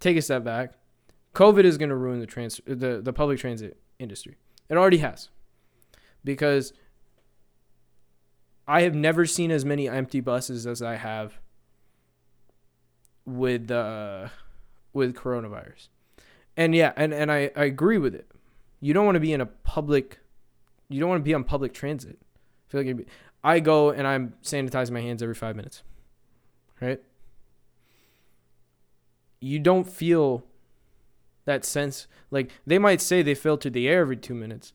take 0.00 0.16
a 0.16 0.22
step 0.22 0.44
back. 0.44 0.74
COVID 1.34 1.64
is 1.64 1.78
going 1.78 1.88
to 1.88 1.96
ruin 1.96 2.20
the 2.20 2.26
trans 2.26 2.60
the, 2.66 3.00
the 3.02 3.12
public 3.12 3.38
transit 3.38 3.78
industry. 3.98 4.36
It 4.68 4.76
already 4.76 4.98
has. 4.98 5.28
Because 6.24 6.72
I 8.66 8.82
have 8.82 8.94
never 8.94 9.26
seen 9.26 9.50
as 9.50 9.64
many 9.64 9.88
empty 9.88 10.20
buses 10.20 10.66
as 10.66 10.82
I 10.82 10.96
have 10.96 11.38
with 13.24 13.70
uh 13.70 14.28
with 14.92 15.14
coronavirus. 15.14 15.88
And 16.56 16.74
yeah, 16.74 16.92
and, 16.96 17.14
and 17.14 17.32
I, 17.32 17.50
I 17.56 17.64
agree 17.64 17.98
with 17.98 18.14
it. 18.14 18.30
You 18.80 18.92
don't 18.92 19.06
want 19.06 19.16
to 19.16 19.20
be 19.20 19.32
in 19.32 19.40
a 19.40 19.46
public 19.46 20.18
you 20.88 21.00
don't 21.00 21.08
want 21.08 21.20
to 21.20 21.24
be 21.24 21.34
on 21.34 21.44
public 21.44 21.72
transit. 21.72 22.18
I 22.20 22.70
feel 22.70 22.84
like 22.84 23.08
I 23.42 23.60
go 23.60 23.90
and 23.90 24.06
I'm 24.06 24.34
sanitizing 24.42 24.90
my 24.90 25.00
hands 25.00 25.22
every 25.22 25.34
5 25.34 25.56
minutes. 25.56 25.82
Right? 26.80 27.00
You 29.40 29.58
don't 29.58 29.88
feel 29.88 30.44
that 31.44 31.64
sense 31.64 32.06
like 32.30 32.50
they 32.66 32.78
might 32.78 33.00
say 33.00 33.22
they 33.22 33.34
filter 33.34 33.70
the 33.70 33.88
air 33.88 34.02
every 34.02 34.16
2 34.16 34.34
minutes, 34.34 34.72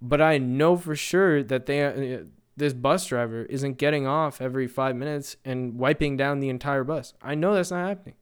but 0.00 0.20
I 0.20 0.38
know 0.38 0.76
for 0.76 0.96
sure 0.96 1.42
that 1.42 1.66
they 1.66 2.22
this 2.56 2.72
bus 2.72 3.06
driver 3.06 3.44
isn't 3.44 3.78
getting 3.78 4.06
off 4.06 4.40
every 4.40 4.66
five 4.66 4.94
minutes 4.94 5.36
and 5.44 5.78
wiping 5.78 6.16
down 6.16 6.40
the 6.40 6.48
entire 6.48 6.84
bus. 6.84 7.14
I 7.22 7.34
know 7.34 7.54
that's 7.54 7.70
not 7.70 7.88
happening. 7.88 8.14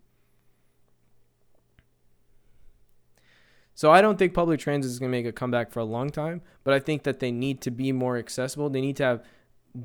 So 3.75 3.91
I 3.91 4.03
don't 4.03 4.19
think 4.19 4.35
public 4.35 4.61
transit 4.61 4.91
is 4.91 4.99
going 4.99 5.11
to 5.11 5.19
make 5.19 5.27
a 5.27 5.33
comeback 5.33 5.71
for 5.71 5.81
a 5.81 5.85
long 5.85 6.11
time, 6.11 6.43
but 6.65 6.75
I 6.75 6.81
think 6.81 7.03
that 7.05 7.19
they 7.19 7.33
need 7.33 7.63
to 7.63 7.71
be 7.71 7.93
more 7.93 8.19
accessible. 8.19 8.69
They 8.69 8.83
need 8.83 8.97
to 8.97 9.05
have 9.05 9.25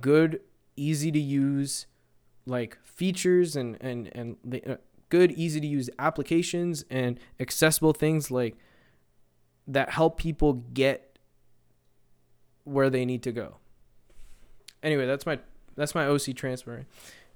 good, 0.02 0.42
easy 0.76 1.12
to 1.12 1.20
use 1.20 1.88
like 2.46 2.78
features 2.84 3.56
and 3.56 3.78
and 3.82 4.10
and 4.14 4.38
the, 4.44 4.74
uh, 4.74 4.78
good, 5.10 5.32
easy 5.32 5.62
to 5.62 5.68
use 5.68 5.90
applications 5.98 6.84
and 6.90 7.20
accessible 7.40 7.94
things 7.94 8.30
like 8.30 8.58
that 9.68 9.92
help 9.92 10.20
people 10.20 10.54
get 10.74 11.18
where 12.66 12.90
they 12.90 13.06
need 13.06 13.24
to 13.24 13.32
go. 13.32 13.58
Anyway, 14.84 15.06
that's 15.06 15.26
my 15.26 15.40
that's 15.76 15.96
my 15.96 16.06
OC 16.06 16.36
Transpo. 16.36 16.86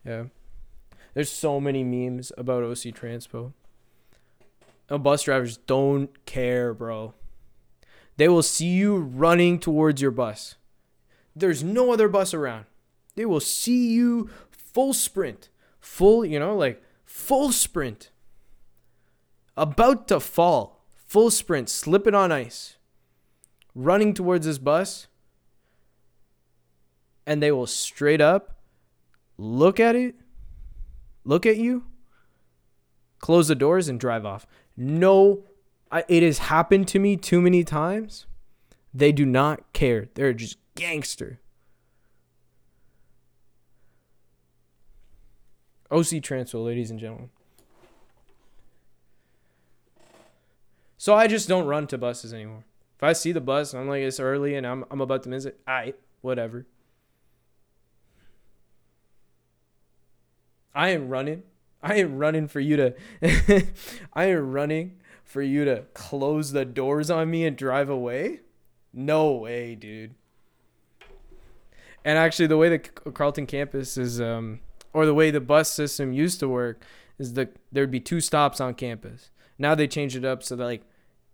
Yeah. 0.06 0.26
There's 1.14 1.32
so 1.32 1.60
many 1.60 1.84
memes 1.84 2.32
about 2.38 2.64
OC 2.64 2.94
transpo. 2.96 3.54
And 4.90 5.04
bus 5.04 5.24
drivers 5.24 5.58
don't 5.58 6.26
care, 6.26 6.74
bro. 6.74 7.14
They 8.18 8.28
will 8.28 8.44
see 8.44 8.68
you 8.68 8.98
running 8.98 9.60
towards 9.60 10.02
your 10.02 10.12
bus. 10.12 10.56
There's 11.36 11.64
no 11.64 11.94
other 11.94 12.08
bus 12.08 12.34
around. 12.34 12.66
They 13.16 13.26
will 13.26 13.40
see 13.40 13.92
you 13.92 14.30
full 14.50 14.94
sprint, 14.94 15.50
full, 15.80 16.26
you 16.26 16.40
know, 16.40 16.56
like 16.56 16.82
full 17.06 17.52
sprint. 17.52 18.12
About 19.56 20.08
to 20.08 20.20
fall, 20.20 20.86
full 20.96 21.32
sprint, 21.32 21.70
slipping 21.70 22.16
on 22.16 22.32
ice, 22.32 22.78
running 23.76 24.14
towards 24.14 24.46
this 24.46 24.58
bus. 24.58 25.08
And 27.30 27.44
they 27.44 27.52
will 27.52 27.68
straight 27.68 28.22
up 28.22 28.60
look 29.38 29.80
at 29.80 29.96
it, 29.96 30.16
look 31.24 31.46
at 31.46 31.58
you, 31.58 31.86
close 33.20 33.48
the 33.48 33.56
doors, 33.56 33.88
and 33.88 34.00
drive 34.00 34.26
off. 34.26 34.48
No, 34.76 35.44
I, 35.92 36.04
it 36.08 36.24
has 36.24 36.40
happened 36.40 36.88
to 36.90 37.00
me 37.00 37.16
too 37.16 37.40
many 37.40 37.64
times. 37.64 38.26
They 38.94 39.12
do 39.12 39.26
not 39.26 39.74
care. 39.74 40.10
They're 40.16 40.34
just 40.34 40.58
gangster. 40.76 41.40
OC 45.92 46.22
Transpo, 46.22 46.66
ladies 46.66 46.92
and 46.92 47.00
gentlemen. 47.00 47.30
So 50.98 51.16
I 51.16 51.28
just 51.28 51.48
don't 51.48 51.66
run 51.66 51.88
to 51.88 51.98
buses 51.98 52.34
anymore. 52.34 52.66
If 52.98 53.04
I 53.04 53.14
see 53.14 53.32
the 53.32 53.40
bus 53.40 53.74
and 53.74 53.82
I'm 53.82 53.88
like 53.88 54.02
it's 54.02 54.20
early 54.20 54.56
and 54.56 54.68
I'm 54.68 54.84
I'm 54.92 55.00
about 55.00 55.24
to 55.24 55.30
miss 55.30 55.46
it, 55.46 55.60
I 55.66 55.94
whatever. 56.22 56.66
I 60.74 60.90
am 60.90 61.10
running. 61.10 61.44
I 61.82 61.96
am 61.96 62.18
running 62.18 62.48
for 62.48 62.60
you 62.60 62.76
to 62.78 62.94
I 64.14 64.26
am 64.26 64.52
running 64.52 64.98
for 65.24 65.42
you 65.42 65.64
to 65.66 65.86
close 65.94 66.52
the 66.52 66.66
doors 66.66 67.10
on 67.10 67.30
me 67.30 67.46
and 67.46 67.56
drive 67.56 67.90
away? 67.90 68.42
No 68.92 69.32
way, 69.32 69.76
dude. 69.76 70.16
And 72.04 72.18
actually 72.18 72.48
the 72.48 72.58
way 72.58 72.70
the 72.70 72.80
Carleton 72.80 73.46
campus 73.46 73.98
is 73.98 74.20
um 74.20 74.60
or 74.94 75.06
the 75.06 75.14
way 75.14 75.32
the 75.32 75.40
bus 75.40 75.72
system 75.72 76.12
used 76.12 76.40
to 76.40 76.48
work 76.50 76.84
is 77.18 77.34
that 77.34 77.56
there'd 77.72 77.92
be 77.92 78.00
two 78.00 78.22
stops 78.22 78.60
on 78.60 78.74
campus. 78.74 79.30
Now 79.58 79.76
they 79.76 79.88
changed 79.88 80.16
it 80.16 80.26
up 80.26 80.42
so 80.42 80.56
that 80.56 80.64
like 80.64 80.84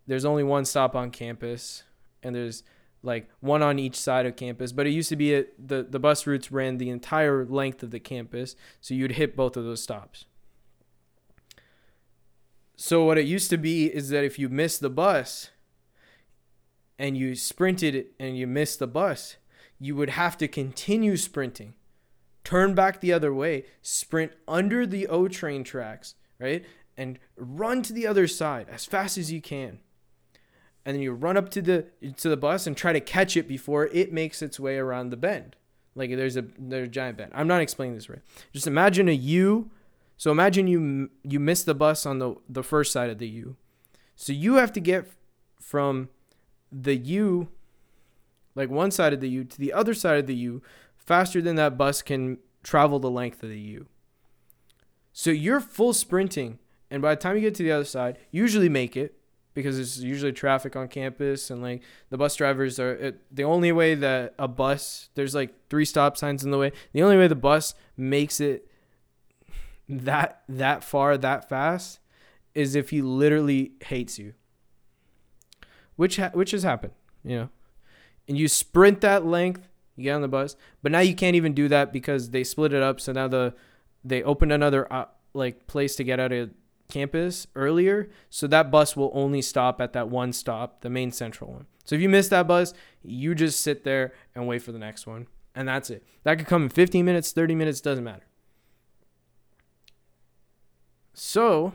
there's 0.07 0.25
only 0.25 0.43
one 0.43 0.65
stop 0.65 0.95
on 0.95 1.11
campus 1.11 1.83
and 2.21 2.35
there's 2.35 2.63
like 3.05 3.29
one 3.39 3.61
on 3.61 3.79
each 3.79 3.95
side 3.95 4.25
of 4.25 4.35
campus. 4.35 4.71
But 4.71 4.87
it 4.87 4.91
used 4.91 5.09
to 5.09 5.15
be 5.15 5.35
a, 5.35 5.45
the 5.57 5.83
the 5.83 5.99
bus 5.99 6.25
routes 6.27 6.51
ran 6.51 6.77
the 6.77 6.89
entire 6.89 7.45
length 7.45 7.83
of 7.83 7.91
the 7.91 7.99
campus, 7.99 8.55
so 8.81 8.93
you'd 8.93 9.13
hit 9.13 9.35
both 9.35 9.55
of 9.55 9.63
those 9.63 9.81
stops. 9.81 10.25
So 12.75 13.05
what 13.05 13.17
it 13.17 13.25
used 13.25 13.49
to 13.51 13.57
be 13.57 13.85
is 13.85 14.09
that 14.09 14.25
if 14.25 14.37
you 14.37 14.49
missed 14.49 14.81
the 14.81 14.89
bus 14.89 15.49
and 16.99 17.17
you 17.17 17.35
sprinted 17.35 18.07
and 18.19 18.37
you 18.37 18.47
missed 18.47 18.79
the 18.79 18.87
bus, 18.87 19.37
you 19.79 19.95
would 19.95 20.11
have 20.11 20.37
to 20.37 20.47
continue 20.47 21.15
sprinting. 21.15 21.75
Turn 22.43 22.75
back 22.75 22.99
the 22.99 23.13
other 23.13 23.33
way, 23.33 23.65
sprint 23.81 24.33
under 24.47 24.85
the 24.85 25.07
O 25.07 25.27
train 25.27 25.63
tracks, 25.63 26.15
right? 26.39 26.65
And 26.97 27.17
run 27.37 27.81
to 27.83 27.93
the 27.93 28.07
other 28.07 28.27
side 28.27 28.67
as 28.69 28.85
fast 28.85 29.17
as 29.17 29.31
you 29.31 29.41
can 29.41 29.79
and 30.85 30.95
then 30.95 31.01
you 31.01 31.13
run 31.13 31.35
up 31.35 31.49
to 31.49 31.61
the 31.61 31.87
to 32.17 32.29
the 32.29 32.37
bus 32.37 32.67
and 32.67 32.77
try 32.77 32.93
to 32.93 32.99
catch 32.99 33.35
it 33.35 33.47
before 33.47 33.87
it 33.87 34.13
makes 34.13 34.41
its 34.41 34.59
way 34.59 34.77
around 34.77 35.09
the 35.09 35.17
bend. 35.17 35.55
Like 35.95 36.11
there's 36.11 36.37
a 36.37 36.45
there's 36.59 36.87
a 36.87 36.91
giant 36.91 37.17
bend. 37.17 37.31
I'm 37.33 37.47
not 37.47 37.61
explaining 37.61 37.95
this 37.95 38.09
right. 38.09 38.21
Just 38.53 38.67
imagine 38.67 39.09
a 39.09 39.13
U. 39.13 39.71
So 40.17 40.31
imagine 40.31 40.67
you 40.67 41.09
you 41.23 41.39
miss 41.39 41.63
the 41.63 41.73
bus 41.73 42.05
on 42.05 42.19
the 42.19 42.35
the 42.47 42.63
first 42.63 42.91
side 42.91 43.09
of 43.09 43.17
the 43.17 43.27
U. 43.27 43.55
So 44.15 44.31
you 44.31 44.55
have 44.55 44.71
to 44.73 44.79
get 44.79 45.07
from 45.59 46.09
the 46.71 46.95
U 46.95 47.49
like 48.53 48.69
one 48.69 48.91
side 48.91 49.13
of 49.13 49.19
the 49.19 49.29
U 49.29 49.43
to 49.43 49.57
the 49.57 49.73
other 49.73 49.93
side 49.93 50.19
of 50.19 50.27
the 50.27 50.35
U 50.35 50.61
faster 50.95 51.41
than 51.41 51.55
that 51.55 51.77
bus 51.77 52.01
can 52.01 52.37
travel 52.63 52.99
the 52.99 53.09
length 53.09 53.41
of 53.43 53.49
the 53.49 53.59
U. 53.59 53.87
So 55.11 55.31
you're 55.31 55.59
full 55.59 55.93
sprinting 55.93 56.59
and 56.91 57.01
by 57.01 57.15
the 57.15 57.21
time 57.21 57.35
you 57.35 57.41
get 57.41 57.55
to 57.55 57.63
the 57.63 57.71
other 57.71 57.85
side, 57.85 58.17
usually 58.31 58.69
make 58.69 58.95
it 58.95 59.17
because 59.55 59.77
there's 59.77 60.03
usually 60.03 60.33
traffic 60.33 60.75
on 60.75 60.87
campus 60.87 61.49
and 61.49 61.63
like 61.63 61.81
the 62.11 62.17
bus 62.17 62.35
drivers 62.35 62.77
are 62.79 62.93
it, 62.93 63.21
the 63.35 63.43
only 63.43 63.71
way 63.71 63.95
that 63.95 64.35
a 64.37 64.47
bus 64.47 65.09
there's 65.15 65.33
like 65.33 65.51
three 65.69 65.85
stop 65.85 66.15
signs 66.17 66.43
in 66.43 66.51
the 66.51 66.57
way. 66.59 66.71
The 66.93 67.01
only 67.01 67.17
way 67.17 67.27
the 67.27 67.35
bus 67.35 67.73
makes 67.97 68.39
it 68.39 68.67
that 69.89 70.43
that 70.47 70.83
far 70.83 71.17
that 71.17 71.49
fast 71.49 71.99
is 72.53 72.75
if 72.75 72.91
he 72.91 73.01
literally 73.01 73.71
hates 73.85 74.19
you. 74.19 74.33
Which 75.95 76.17
ha- 76.17 76.31
which 76.33 76.51
has 76.51 76.61
happened 76.61 76.93
you 77.23 77.37
know. 77.37 77.49
And 78.27 78.37
you 78.37 78.47
sprint 78.47 79.01
that 79.01 79.25
length 79.25 79.67
you 79.95 80.03
get 80.03 80.13
on 80.13 80.21
the 80.21 80.27
bus 80.27 80.57
but 80.83 80.91
now 80.91 80.99
you 80.99 81.15
can't 81.15 81.37
even 81.37 81.53
do 81.53 81.69
that 81.69 81.93
because 81.93 82.31
they 82.31 82.43
split 82.43 82.73
it 82.73 82.83
up 82.83 82.99
so 82.99 83.13
now 83.13 83.29
the 83.29 83.53
they 84.03 84.21
opened 84.21 84.51
another 84.51 84.91
uh, 84.91 85.05
like 85.33 85.65
place 85.67 85.95
to 85.95 86.03
get 86.03 86.19
out 86.19 86.33
of 86.33 86.49
campus 86.89 87.47
earlier, 87.55 88.09
so 88.29 88.47
that 88.47 88.71
bus 88.71 88.95
will 88.95 89.11
only 89.13 89.41
stop 89.41 89.81
at 89.81 89.93
that 89.93 90.09
one 90.09 90.33
stop, 90.33 90.81
the 90.81 90.89
main 90.89 91.11
central 91.11 91.51
one. 91.51 91.65
So 91.83 91.95
if 91.95 92.01
you 92.01 92.09
miss 92.09 92.29
that 92.29 92.47
bus, 92.47 92.73
you 93.03 93.35
just 93.35 93.61
sit 93.61 93.83
there 93.83 94.13
and 94.33 94.47
wait 94.47 94.61
for 94.61 94.71
the 94.71 94.79
next 94.79 95.05
one, 95.05 95.27
and 95.53 95.67
that's 95.67 95.89
it. 95.89 96.05
That 96.23 96.37
could 96.37 96.47
come 96.47 96.63
in 96.63 96.69
15 96.69 97.05
minutes, 97.05 97.31
30 97.31 97.55
minutes, 97.55 97.81
doesn't 97.81 98.03
matter. 98.03 98.25
So, 101.13 101.73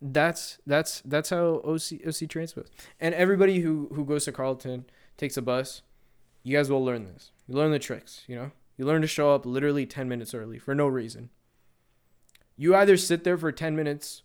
that's 0.00 0.58
that's 0.66 1.02
that's 1.02 1.30
how 1.30 1.60
OC 1.64 2.06
OC 2.06 2.28
Transpo. 2.28 2.64
And 3.00 3.14
everybody 3.14 3.60
who 3.60 3.90
who 3.94 4.04
goes 4.04 4.24
to 4.24 4.32
Carleton 4.32 4.86
takes 5.16 5.36
a 5.36 5.42
bus, 5.42 5.82
you 6.42 6.56
guys 6.56 6.70
will 6.70 6.84
learn 6.84 7.04
this. 7.04 7.32
You 7.46 7.54
learn 7.54 7.72
the 7.72 7.78
tricks, 7.78 8.22
you 8.26 8.36
know? 8.36 8.52
You 8.80 8.86
learn 8.86 9.02
to 9.02 9.06
show 9.06 9.34
up 9.34 9.44
literally 9.44 9.84
10 9.84 10.08
minutes 10.08 10.32
early 10.32 10.58
for 10.58 10.74
no 10.74 10.86
reason. 10.86 11.28
You 12.56 12.74
either 12.74 12.96
sit 12.96 13.24
there 13.24 13.36
for 13.36 13.52
10 13.52 13.76
minutes 13.76 14.22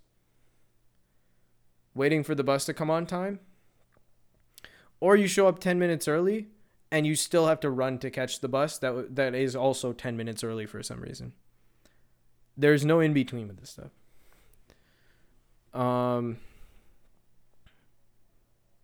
waiting 1.94 2.24
for 2.24 2.36
the 2.36 2.44
bus 2.44 2.64
to 2.68 2.74
come 2.74 2.90
on 2.90 3.06
time, 3.06 3.42
or 5.02 5.18
you 5.18 5.28
show 5.28 5.50
up 5.50 5.60
10 5.60 5.78
minutes 5.78 6.08
early 6.08 6.48
and 6.90 7.06
you 7.06 7.16
still 7.16 7.48
have 7.48 7.60
to 7.60 7.70
run 7.70 8.00
to 8.00 8.10
catch 8.10 8.40
the 8.40 8.48
bus 8.48 8.78
that 8.78 9.18
that 9.18 9.36
is 9.36 9.58
also 9.58 9.92
10 9.92 10.16
minutes 10.16 10.42
early 10.42 10.66
for 10.66 10.82
some 10.82 11.02
reason. 11.02 11.34
There's 12.56 12.86
no 12.86 13.02
in 13.02 13.12
between 13.12 13.50
with 13.50 13.60
this 13.60 13.72
stuff. 13.72 13.92
Um 15.74 16.38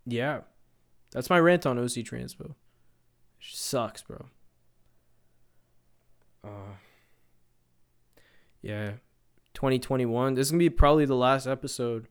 yeah. 0.06 0.42
That's 1.12 1.30
my 1.30 1.40
rant 1.40 1.66
on 1.66 1.80
OC 1.80 2.04
Transpo. 2.04 2.56
Sucks, 3.40 4.02
bro. 4.02 4.26
Uh, 6.44 6.76
yeah, 8.62 8.94
2021. 9.54 10.34
This 10.34 10.48
is 10.48 10.52
gonna 10.52 10.60
be 10.60 10.70
probably 10.70 11.06
the 11.06 11.16
last 11.16 11.48
episode 11.48 12.08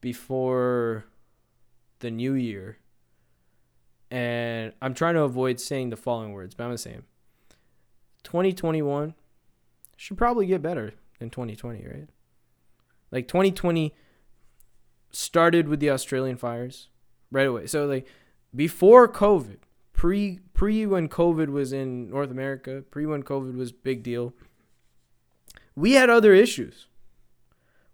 before 0.00 1.06
the 2.00 2.10
new 2.10 2.34
year. 2.34 2.78
And 4.10 4.72
I'm 4.80 4.94
trying 4.94 5.14
to 5.14 5.22
avoid 5.22 5.60
saying 5.60 5.90
the 5.90 5.96
following 5.96 6.32
words, 6.32 6.54
but 6.54 6.64
I'm 6.64 6.70
gonna 6.70 6.78
say 6.78 6.92
them. 6.92 7.06
2021 8.22 9.14
should 9.96 10.18
probably 10.18 10.46
get 10.46 10.62
better 10.62 10.94
than 11.18 11.30
2020, 11.30 11.84
right? 11.86 12.08
Like 13.10 13.28
2020 13.28 13.94
started 15.10 15.68
with 15.68 15.80
the 15.80 15.90
Australian 15.90 16.36
fires 16.36 16.88
right 17.30 17.46
away. 17.46 17.66
So 17.66 17.86
like 17.86 18.06
before 18.54 19.08
COVID, 19.08 19.58
pre 19.92 20.40
pre 20.56 20.86
when 20.86 21.08
COVID 21.08 21.50
was 21.50 21.72
in 21.72 22.10
North 22.10 22.30
America, 22.30 22.82
pre 22.90 23.06
when 23.06 23.22
COVID 23.22 23.56
was 23.56 23.70
big 23.70 24.02
deal, 24.02 24.32
we 25.76 25.92
had 25.92 26.10
other 26.10 26.34
issues. 26.34 26.88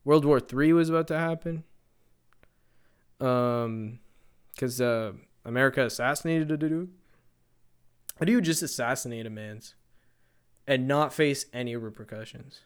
World 0.05 0.25
War 0.25 0.41
Three 0.41 0.73
was 0.73 0.89
about 0.89 1.09
to 1.09 1.19
happen. 1.19 1.65
Um, 3.21 3.99
because 4.55 4.81
uh, 4.81 5.13
America 5.45 5.85
assassinated 5.85 6.51
a 6.51 6.57
dude. 6.57 6.91
How 8.19 8.27
do 8.27 8.33
you 8.33 8.41
just 8.41 8.63
assassinate 8.63 9.27
a 9.27 9.31
man's 9.31 9.75
and 10.67 10.87
not 10.87 11.13
face 11.13 11.47
any 11.53 11.75
repercussions? 11.75 12.61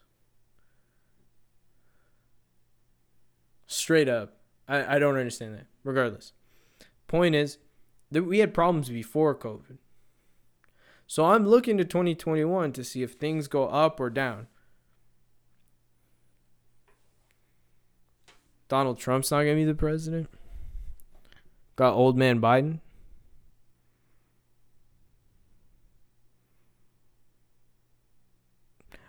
Straight 3.67 4.09
up, 4.09 4.37
I, 4.69 4.97
I 4.97 4.99
don't 4.99 5.17
understand 5.17 5.55
that. 5.55 5.67
Regardless, 5.85 6.33
point 7.07 7.35
is, 7.35 7.59
that 8.11 8.25
we 8.25 8.39
had 8.39 8.53
problems 8.53 8.89
before 8.89 9.35
COVID. 9.35 9.79
So 11.07 11.25
I'm 11.25 11.47
looking 11.47 11.79
to 11.79 11.85
2021 11.85 12.73
to 12.73 12.85
see 12.85 13.03
if 13.03 13.13
things 13.13 13.47
go 13.49 13.67
up 13.69 14.01
or 14.01 14.11
down. 14.11 14.49
Donald 18.69 18.99
Trump's 18.99 19.31
not 19.31 19.45
going 19.45 19.57
to 19.57 19.61
be 19.61 19.65
the 19.65 19.75
president. 19.75 20.29
Got 21.77 21.95
old 21.95 22.17
man 22.17 22.41
Biden. 22.41 22.81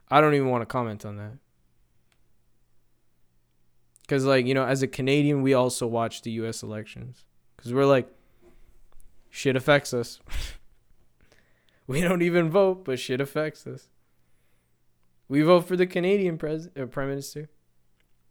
I 0.10 0.22
don't 0.22 0.36
even 0.36 0.50
want 0.50 0.62
to 0.62 0.66
comment 0.66 1.06
on 1.06 1.18
that. 1.18 1.34
Cuz 4.08 4.24
like, 4.24 4.46
you 4.46 4.54
know, 4.54 4.66
as 4.66 4.82
a 4.82 4.88
Canadian, 4.88 5.42
we 5.42 5.54
also 5.54 5.86
watch 5.88 6.22
the 6.22 6.32
US 6.32 6.64
elections 6.64 7.26
cuz 7.58 7.74
we're 7.74 7.86
like 7.86 8.08
shit 9.30 9.56
affects 9.56 9.94
us. 9.94 10.20
we 11.88 12.02
don't 12.02 12.22
even 12.22 12.50
vote, 12.50 12.86
but 12.86 13.00
shit 13.00 13.22
affects 13.22 13.66
us. 13.66 13.90
We 15.30 15.42
vote 15.42 15.68
for 15.68 15.76
the 15.76 15.88
Canadian 15.88 16.38
pres- 16.38 16.70
uh, 16.80 16.86
prime 16.86 17.10
minister. 17.10 17.50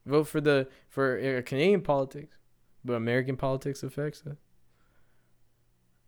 Vote 0.04 0.24
for 0.24 0.40
the 0.40 0.68
for 0.88 1.18
uh, 1.18 1.42
Canadian 1.42 1.82
politics, 1.82 2.38
but 2.84 2.94
American 2.94 3.36
politics 3.36 3.82
affects 3.82 4.22
us. 4.26 4.36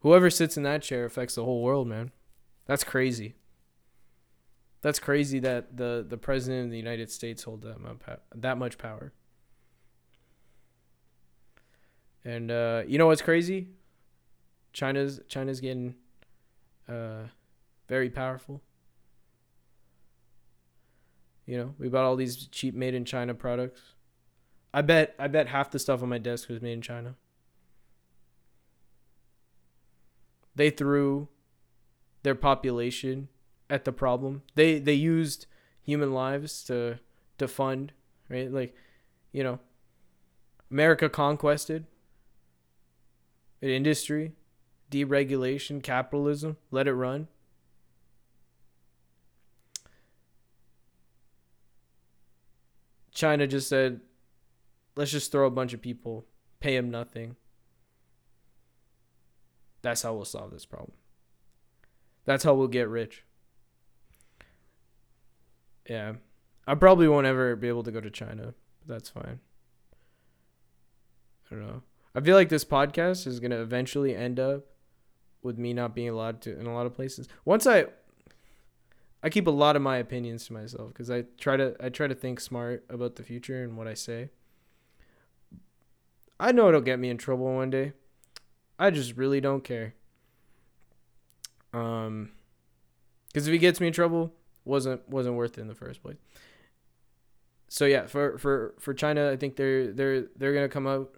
Whoever 0.00 0.30
sits 0.30 0.56
in 0.56 0.62
that 0.62 0.82
chair 0.82 1.04
affects 1.04 1.34
the 1.34 1.44
whole 1.44 1.62
world, 1.62 1.88
man. 1.88 2.12
That's 2.66 2.84
crazy. 2.84 3.34
That's 4.80 5.00
crazy 5.00 5.40
that 5.40 5.76
the 5.76 6.06
the 6.08 6.16
president 6.16 6.66
of 6.66 6.70
the 6.70 6.76
United 6.76 7.10
States 7.10 7.42
holds 7.42 7.64
that 7.64 7.80
much 7.80 7.98
that 8.34 8.58
much 8.58 8.78
power. 8.78 9.12
And 12.24 12.50
uh, 12.50 12.82
you 12.86 12.98
know 12.98 13.06
what's 13.06 13.22
crazy? 13.22 13.68
China's 14.72 15.20
China's 15.28 15.60
getting 15.60 15.96
uh, 16.88 17.24
very 17.88 18.10
powerful. 18.10 18.62
You 21.46 21.56
know, 21.56 21.74
we 21.78 21.88
bought 21.88 22.04
all 22.04 22.16
these 22.16 22.46
cheap 22.48 22.74
made 22.74 22.94
in 22.94 23.04
China 23.04 23.34
products. 23.34 23.80
I 24.72 24.82
bet 24.82 25.14
I 25.18 25.28
bet 25.28 25.48
half 25.48 25.70
the 25.70 25.78
stuff 25.78 26.02
on 26.02 26.10
my 26.10 26.18
desk 26.18 26.48
was 26.48 26.60
made 26.60 26.74
in 26.74 26.82
China. 26.82 27.14
They 30.54 30.70
threw 30.70 31.28
their 32.22 32.34
population 32.34 33.28
at 33.70 33.84
the 33.84 33.92
problem. 33.92 34.42
They 34.54 34.78
they 34.78 34.92
used 34.92 35.46
human 35.80 36.12
lives 36.12 36.62
to 36.64 36.98
to 37.38 37.48
fund, 37.48 37.92
right? 38.28 38.52
Like, 38.52 38.74
you 39.32 39.42
know, 39.42 39.58
America 40.70 41.08
conquested 41.08 41.86
an 43.62 43.70
industry, 43.70 44.32
deregulation, 44.90 45.82
capitalism, 45.82 46.58
let 46.70 46.86
it 46.86 46.92
run. 46.92 47.28
China 53.18 53.48
just 53.48 53.68
said, 53.68 54.00
let's 54.94 55.10
just 55.10 55.32
throw 55.32 55.48
a 55.48 55.50
bunch 55.50 55.74
of 55.74 55.82
people, 55.82 56.24
pay 56.60 56.76
them 56.76 56.88
nothing. 56.88 57.34
That's 59.82 60.02
how 60.02 60.14
we'll 60.14 60.24
solve 60.24 60.52
this 60.52 60.64
problem. 60.64 60.92
That's 62.26 62.44
how 62.44 62.54
we'll 62.54 62.68
get 62.68 62.88
rich. 62.88 63.24
Yeah. 65.90 66.12
I 66.64 66.76
probably 66.76 67.08
won't 67.08 67.26
ever 67.26 67.56
be 67.56 67.66
able 67.66 67.82
to 67.82 67.90
go 67.90 68.00
to 68.00 68.08
China, 68.08 68.54
but 68.86 68.94
that's 68.94 69.08
fine. 69.08 69.40
I 71.50 71.54
don't 71.56 71.66
know. 71.66 71.82
I 72.14 72.20
feel 72.20 72.36
like 72.36 72.50
this 72.50 72.64
podcast 72.64 73.26
is 73.26 73.40
going 73.40 73.50
to 73.50 73.60
eventually 73.60 74.14
end 74.14 74.38
up 74.38 74.66
with 75.42 75.58
me 75.58 75.72
not 75.72 75.92
being 75.92 76.10
allowed 76.10 76.40
to 76.42 76.56
in 76.56 76.66
a 76.66 76.74
lot 76.74 76.86
of 76.86 76.94
places. 76.94 77.26
Once 77.44 77.66
I 77.66 77.86
I 79.22 79.30
keep 79.30 79.46
a 79.46 79.50
lot 79.50 79.76
of 79.76 79.82
my 79.82 79.96
opinions 79.96 80.46
to 80.46 80.52
myself 80.52 80.88
because 80.88 81.10
I 81.10 81.24
try 81.38 81.56
to 81.56 81.74
I 81.80 81.88
try 81.88 82.06
to 82.06 82.14
think 82.14 82.40
smart 82.40 82.84
about 82.88 83.16
the 83.16 83.22
future 83.22 83.62
and 83.64 83.76
what 83.76 83.88
I 83.88 83.94
say. 83.94 84.30
I 86.38 86.52
know 86.52 86.68
it'll 86.68 86.80
get 86.80 87.00
me 87.00 87.10
in 87.10 87.18
trouble 87.18 87.52
one 87.52 87.70
day. 87.70 87.92
I 88.78 88.90
just 88.90 89.16
really 89.16 89.40
don't 89.40 89.64
care. 89.64 89.94
Um, 91.72 92.30
because 93.26 93.48
if 93.48 93.52
he 93.52 93.58
gets 93.58 93.80
me 93.80 93.88
in 93.88 93.92
trouble, 93.92 94.32
wasn't 94.64 95.08
wasn't 95.08 95.34
worth 95.34 95.58
it 95.58 95.62
in 95.62 95.68
the 95.68 95.74
first 95.74 96.02
place. 96.02 96.16
So 97.68 97.86
yeah, 97.86 98.06
for 98.06 98.38
for 98.38 98.74
for 98.78 98.94
China, 98.94 99.30
I 99.30 99.36
think 99.36 99.56
they're 99.56 99.92
they're 99.92 100.26
they're 100.36 100.54
gonna 100.54 100.68
come 100.68 100.86
out, 100.86 101.14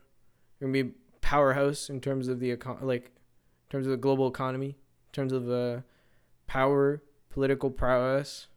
they're 0.58 0.68
gonna 0.68 0.84
be 0.84 0.92
powerhouse 1.20 1.90
in 1.90 2.00
terms 2.00 2.28
of 2.28 2.40
the 2.40 2.56
econ 2.56 2.82
like, 2.82 3.04
in 3.04 3.70
terms 3.70 3.86
of 3.86 3.90
the 3.90 3.98
global 3.98 4.26
economy, 4.26 4.68
in 4.68 5.12
terms 5.12 5.32
of 5.32 5.50
uh, 5.50 5.80
power 6.46 7.02
political 7.30 7.70
prowess. 7.70 8.48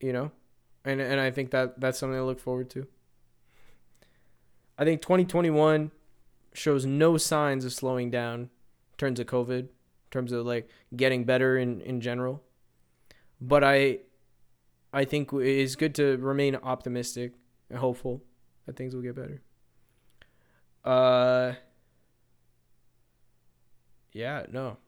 You 0.00 0.12
know, 0.12 0.30
and 0.84 1.00
and 1.00 1.18
I 1.18 1.30
think 1.30 1.50
that 1.50 1.80
that's 1.80 1.98
something 1.98 2.18
to 2.18 2.24
look 2.24 2.38
forward 2.38 2.70
to. 2.70 2.86
I 4.78 4.84
think 4.84 5.00
2021 5.00 5.90
shows 6.52 6.84
no 6.84 7.16
signs 7.16 7.64
of 7.64 7.72
slowing 7.72 8.10
down 8.10 8.40
in 8.40 8.48
terms 8.98 9.18
of 9.18 9.26
COVID, 9.26 9.60
in 9.60 9.68
terms 10.10 10.32
of 10.32 10.44
like 10.44 10.68
getting 10.94 11.24
better 11.24 11.56
in 11.56 11.80
in 11.80 12.00
general. 12.00 12.42
But 13.40 13.64
I 13.64 14.00
I 14.92 15.04
think 15.04 15.32
it's 15.32 15.76
good 15.76 15.94
to 15.96 16.16
remain 16.18 16.56
optimistic 16.56 17.32
and 17.70 17.78
hopeful 17.78 18.22
that 18.66 18.76
things 18.76 18.94
will 18.94 19.02
get 19.02 19.14
better. 19.14 19.40
Uh 20.84 21.54
yeah, 24.16 24.46
no. 24.50 24.78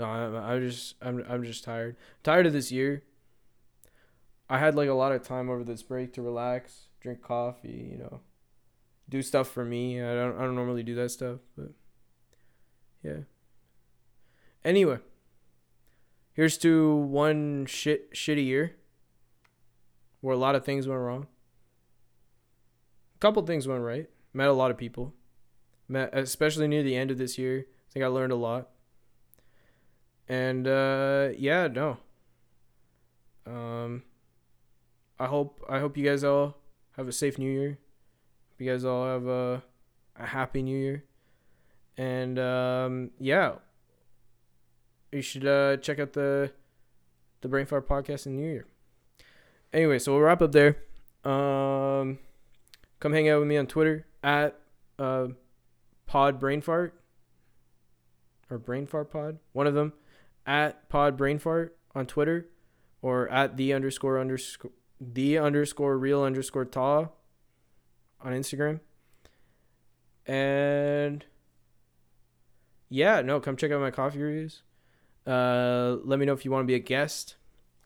No, 0.00 0.06
I'm, 0.06 0.34
I'm 0.34 0.68
just 0.68 0.96
I'm 1.00 1.24
I'm 1.28 1.44
just 1.44 1.62
tired. 1.62 1.94
Tired 2.24 2.46
of 2.46 2.52
this 2.52 2.72
year. 2.72 3.04
I 4.50 4.58
had 4.58 4.74
like 4.74 4.88
a 4.88 4.94
lot 4.94 5.12
of 5.12 5.22
time 5.22 5.48
over 5.48 5.62
this 5.62 5.84
break 5.84 6.12
to 6.14 6.22
relax, 6.22 6.88
drink 7.00 7.22
coffee, 7.22 7.88
you 7.92 7.98
know, 7.98 8.20
do 9.08 9.22
stuff 9.22 9.48
for 9.48 9.64
me. 9.64 10.02
I 10.02 10.12
don't 10.12 10.36
I 10.36 10.40
don't 10.40 10.56
normally 10.56 10.82
do 10.82 10.96
that 10.96 11.10
stuff, 11.10 11.38
but 11.56 11.70
yeah. 13.04 13.20
Anyway, 14.64 14.98
here's 16.32 16.58
to 16.58 16.96
one 16.96 17.66
shit 17.66 18.12
shitty 18.12 18.44
year 18.44 18.74
where 20.20 20.34
a 20.34 20.38
lot 20.38 20.56
of 20.56 20.64
things 20.64 20.88
went 20.88 21.00
wrong. 21.00 21.28
A 23.14 23.18
couple 23.20 23.40
things 23.46 23.68
went 23.68 23.82
right. 23.82 24.10
Met 24.32 24.48
a 24.48 24.52
lot 24.52 24.72
of 24.72 24.76
people 24.76 25.14
especially 25.92 26.68
near 26.68 26.82
the 26.82 26.96
end 26.96 27.10
of 27.10 27.18
this 27.18 27.38
year. 27.38 27.66
I 27.68 27.92
think 27.92 28.04
I 28.04 28.08
learned 28.08 28.32
a 28.32 28.36
lot. 28.36 28.70
And 30.28 30.66
uh, 30.66 31.30
yeah, 31.36 31.68
no. 31.68 31.98
Um, 33.46 34.02
I 35.18 35.26
hope 35.26 35.62
I 35.68 35.78
hope 35.78 35.96
you 35.96 36.04
guys 36.04 36.24
all 36.24 36.56
have 36.96 37.08
a 37.08 37.12
safe 37.12 37.38
New 37.38 37.50
Year. 37.50 37.78
You 38.58 38.70
guys 38.70 38.84
all 38.84 39.06
have 39.06 39.26
a 39.26 39.62
a 40.16 40.26
happy 40.26 40.62
New 40.62 40.78
Year. 40.78 41.04
And 41.96 42.38
um, 42.38 43.10
yeah, 43.18 43.56
you 45.12 45.22
should 45.22 45.46
uh, 45.46 45.76
check 45.76 45.98
out 45.98 46.14
the 46.14 46.52
the 47.42 47.48
Brain 47.48 47.66
Fart 47.66 47.86
podcast 47.86 48.26
in 48.26 48.36
New 48.36 48.46
Year. 48.46 48.66
Anyway, 49.72 49.98
so 49.98 50.12
we'll 50.12 50.22
wrap 50.22 50.40
up 50.40 50.52
there. 50.52 50.76
Um, 51.24 52.18
come 53.00 53.12
hang 53.12 53.28
out 53.28 53.40
with 53.40 53.48
me 53.48 53.56
on 53.56 53.66
Twitter 53.66 54.06
at 54.22 54.58
uh, 54.98 55.28
pod 56.14 56.38
brain 56.38 56.60
fart 56.60 56.94
or 58.48 58.56
brain 58.56 58.86
fart 58.86 59.10
pod, 59.10 59.36
one 59.52 59.66
of 59.66 59.74
them, 59.74 59.92
at 60.46 60.88
pod 60.88 61.16
brain 61.16 61.40
fart 61.40 61.76
on 61.92 62.06
Twitter 62.06 62.46
or 63.02 63.28
at 63.30 63.56
the 63.56 63.72
underscore 63.72 64.20
underscore 64.20 64.70
the 65.00 65.36
underscore 65.36 65.98
real 65.98 66.22
underscore 66.22 66.64
ta 66.66 67.08
on 68.20 68.32
Instagram. 68.32 68.78
And 70.24 71.24
yeah, 72.88 73.20
no, 73.20 73.40
come 73.40 73.56
check 73.56 73.72
out 73.72 73.80
my 73.80 73.90
coffee 73.90 74.22
reviews. 74.22 74.62
Uh, 75.26 75.96
let 76.04 76.20
me 76.20 76.26
know 76.26 76.32
if 76.32 76.44
you 76.44 76.52
want 76.52 76.62
to 76.62 76.68
be 76.68 76.76
a 76.76 76.78
guest. 76.78 77.34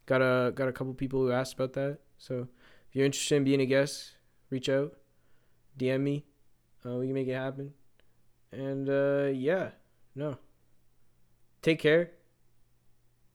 Got 0.04 0.20
a 0.20 0.52
got 0.54 0.68
a 0.68 0.72
couple 0.72 0.92
people 0.92 1.20
who 1.20 1.32
asked 1.32 1.54
about 1.54 1.72
that. 1.72 2.00
So 2.18 2.48
if 2.90 2.94
you're 2.94 3.06
interested 3.06 3.36
in 3.36 3.44
being 3.44 3.62
a 3.62 3.66
guest, 3.66 4.16
reach 4.50 4.68
out, 4.68 4.98
DM 5.78 6.02
me. 6.02 6.26
Uh, 6.84 6.96
we 6.96 7.06
can 7.06 7.14
make 7.14 7.26
it 7.26 7.32
happen. 7.32 7.72
And 8.52 8.88
uh, 8.88 9.30
yeah, 9.32 9.70
no. 10.14 10.38
Take 11.62 11.80
care. 11.80 12.12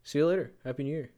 See 0.03 0.19
you 0.19 0.27
later. 0.27 0.53
Happy 0.63 0.83
New 0.83 0.91
Year. 0.91 1.11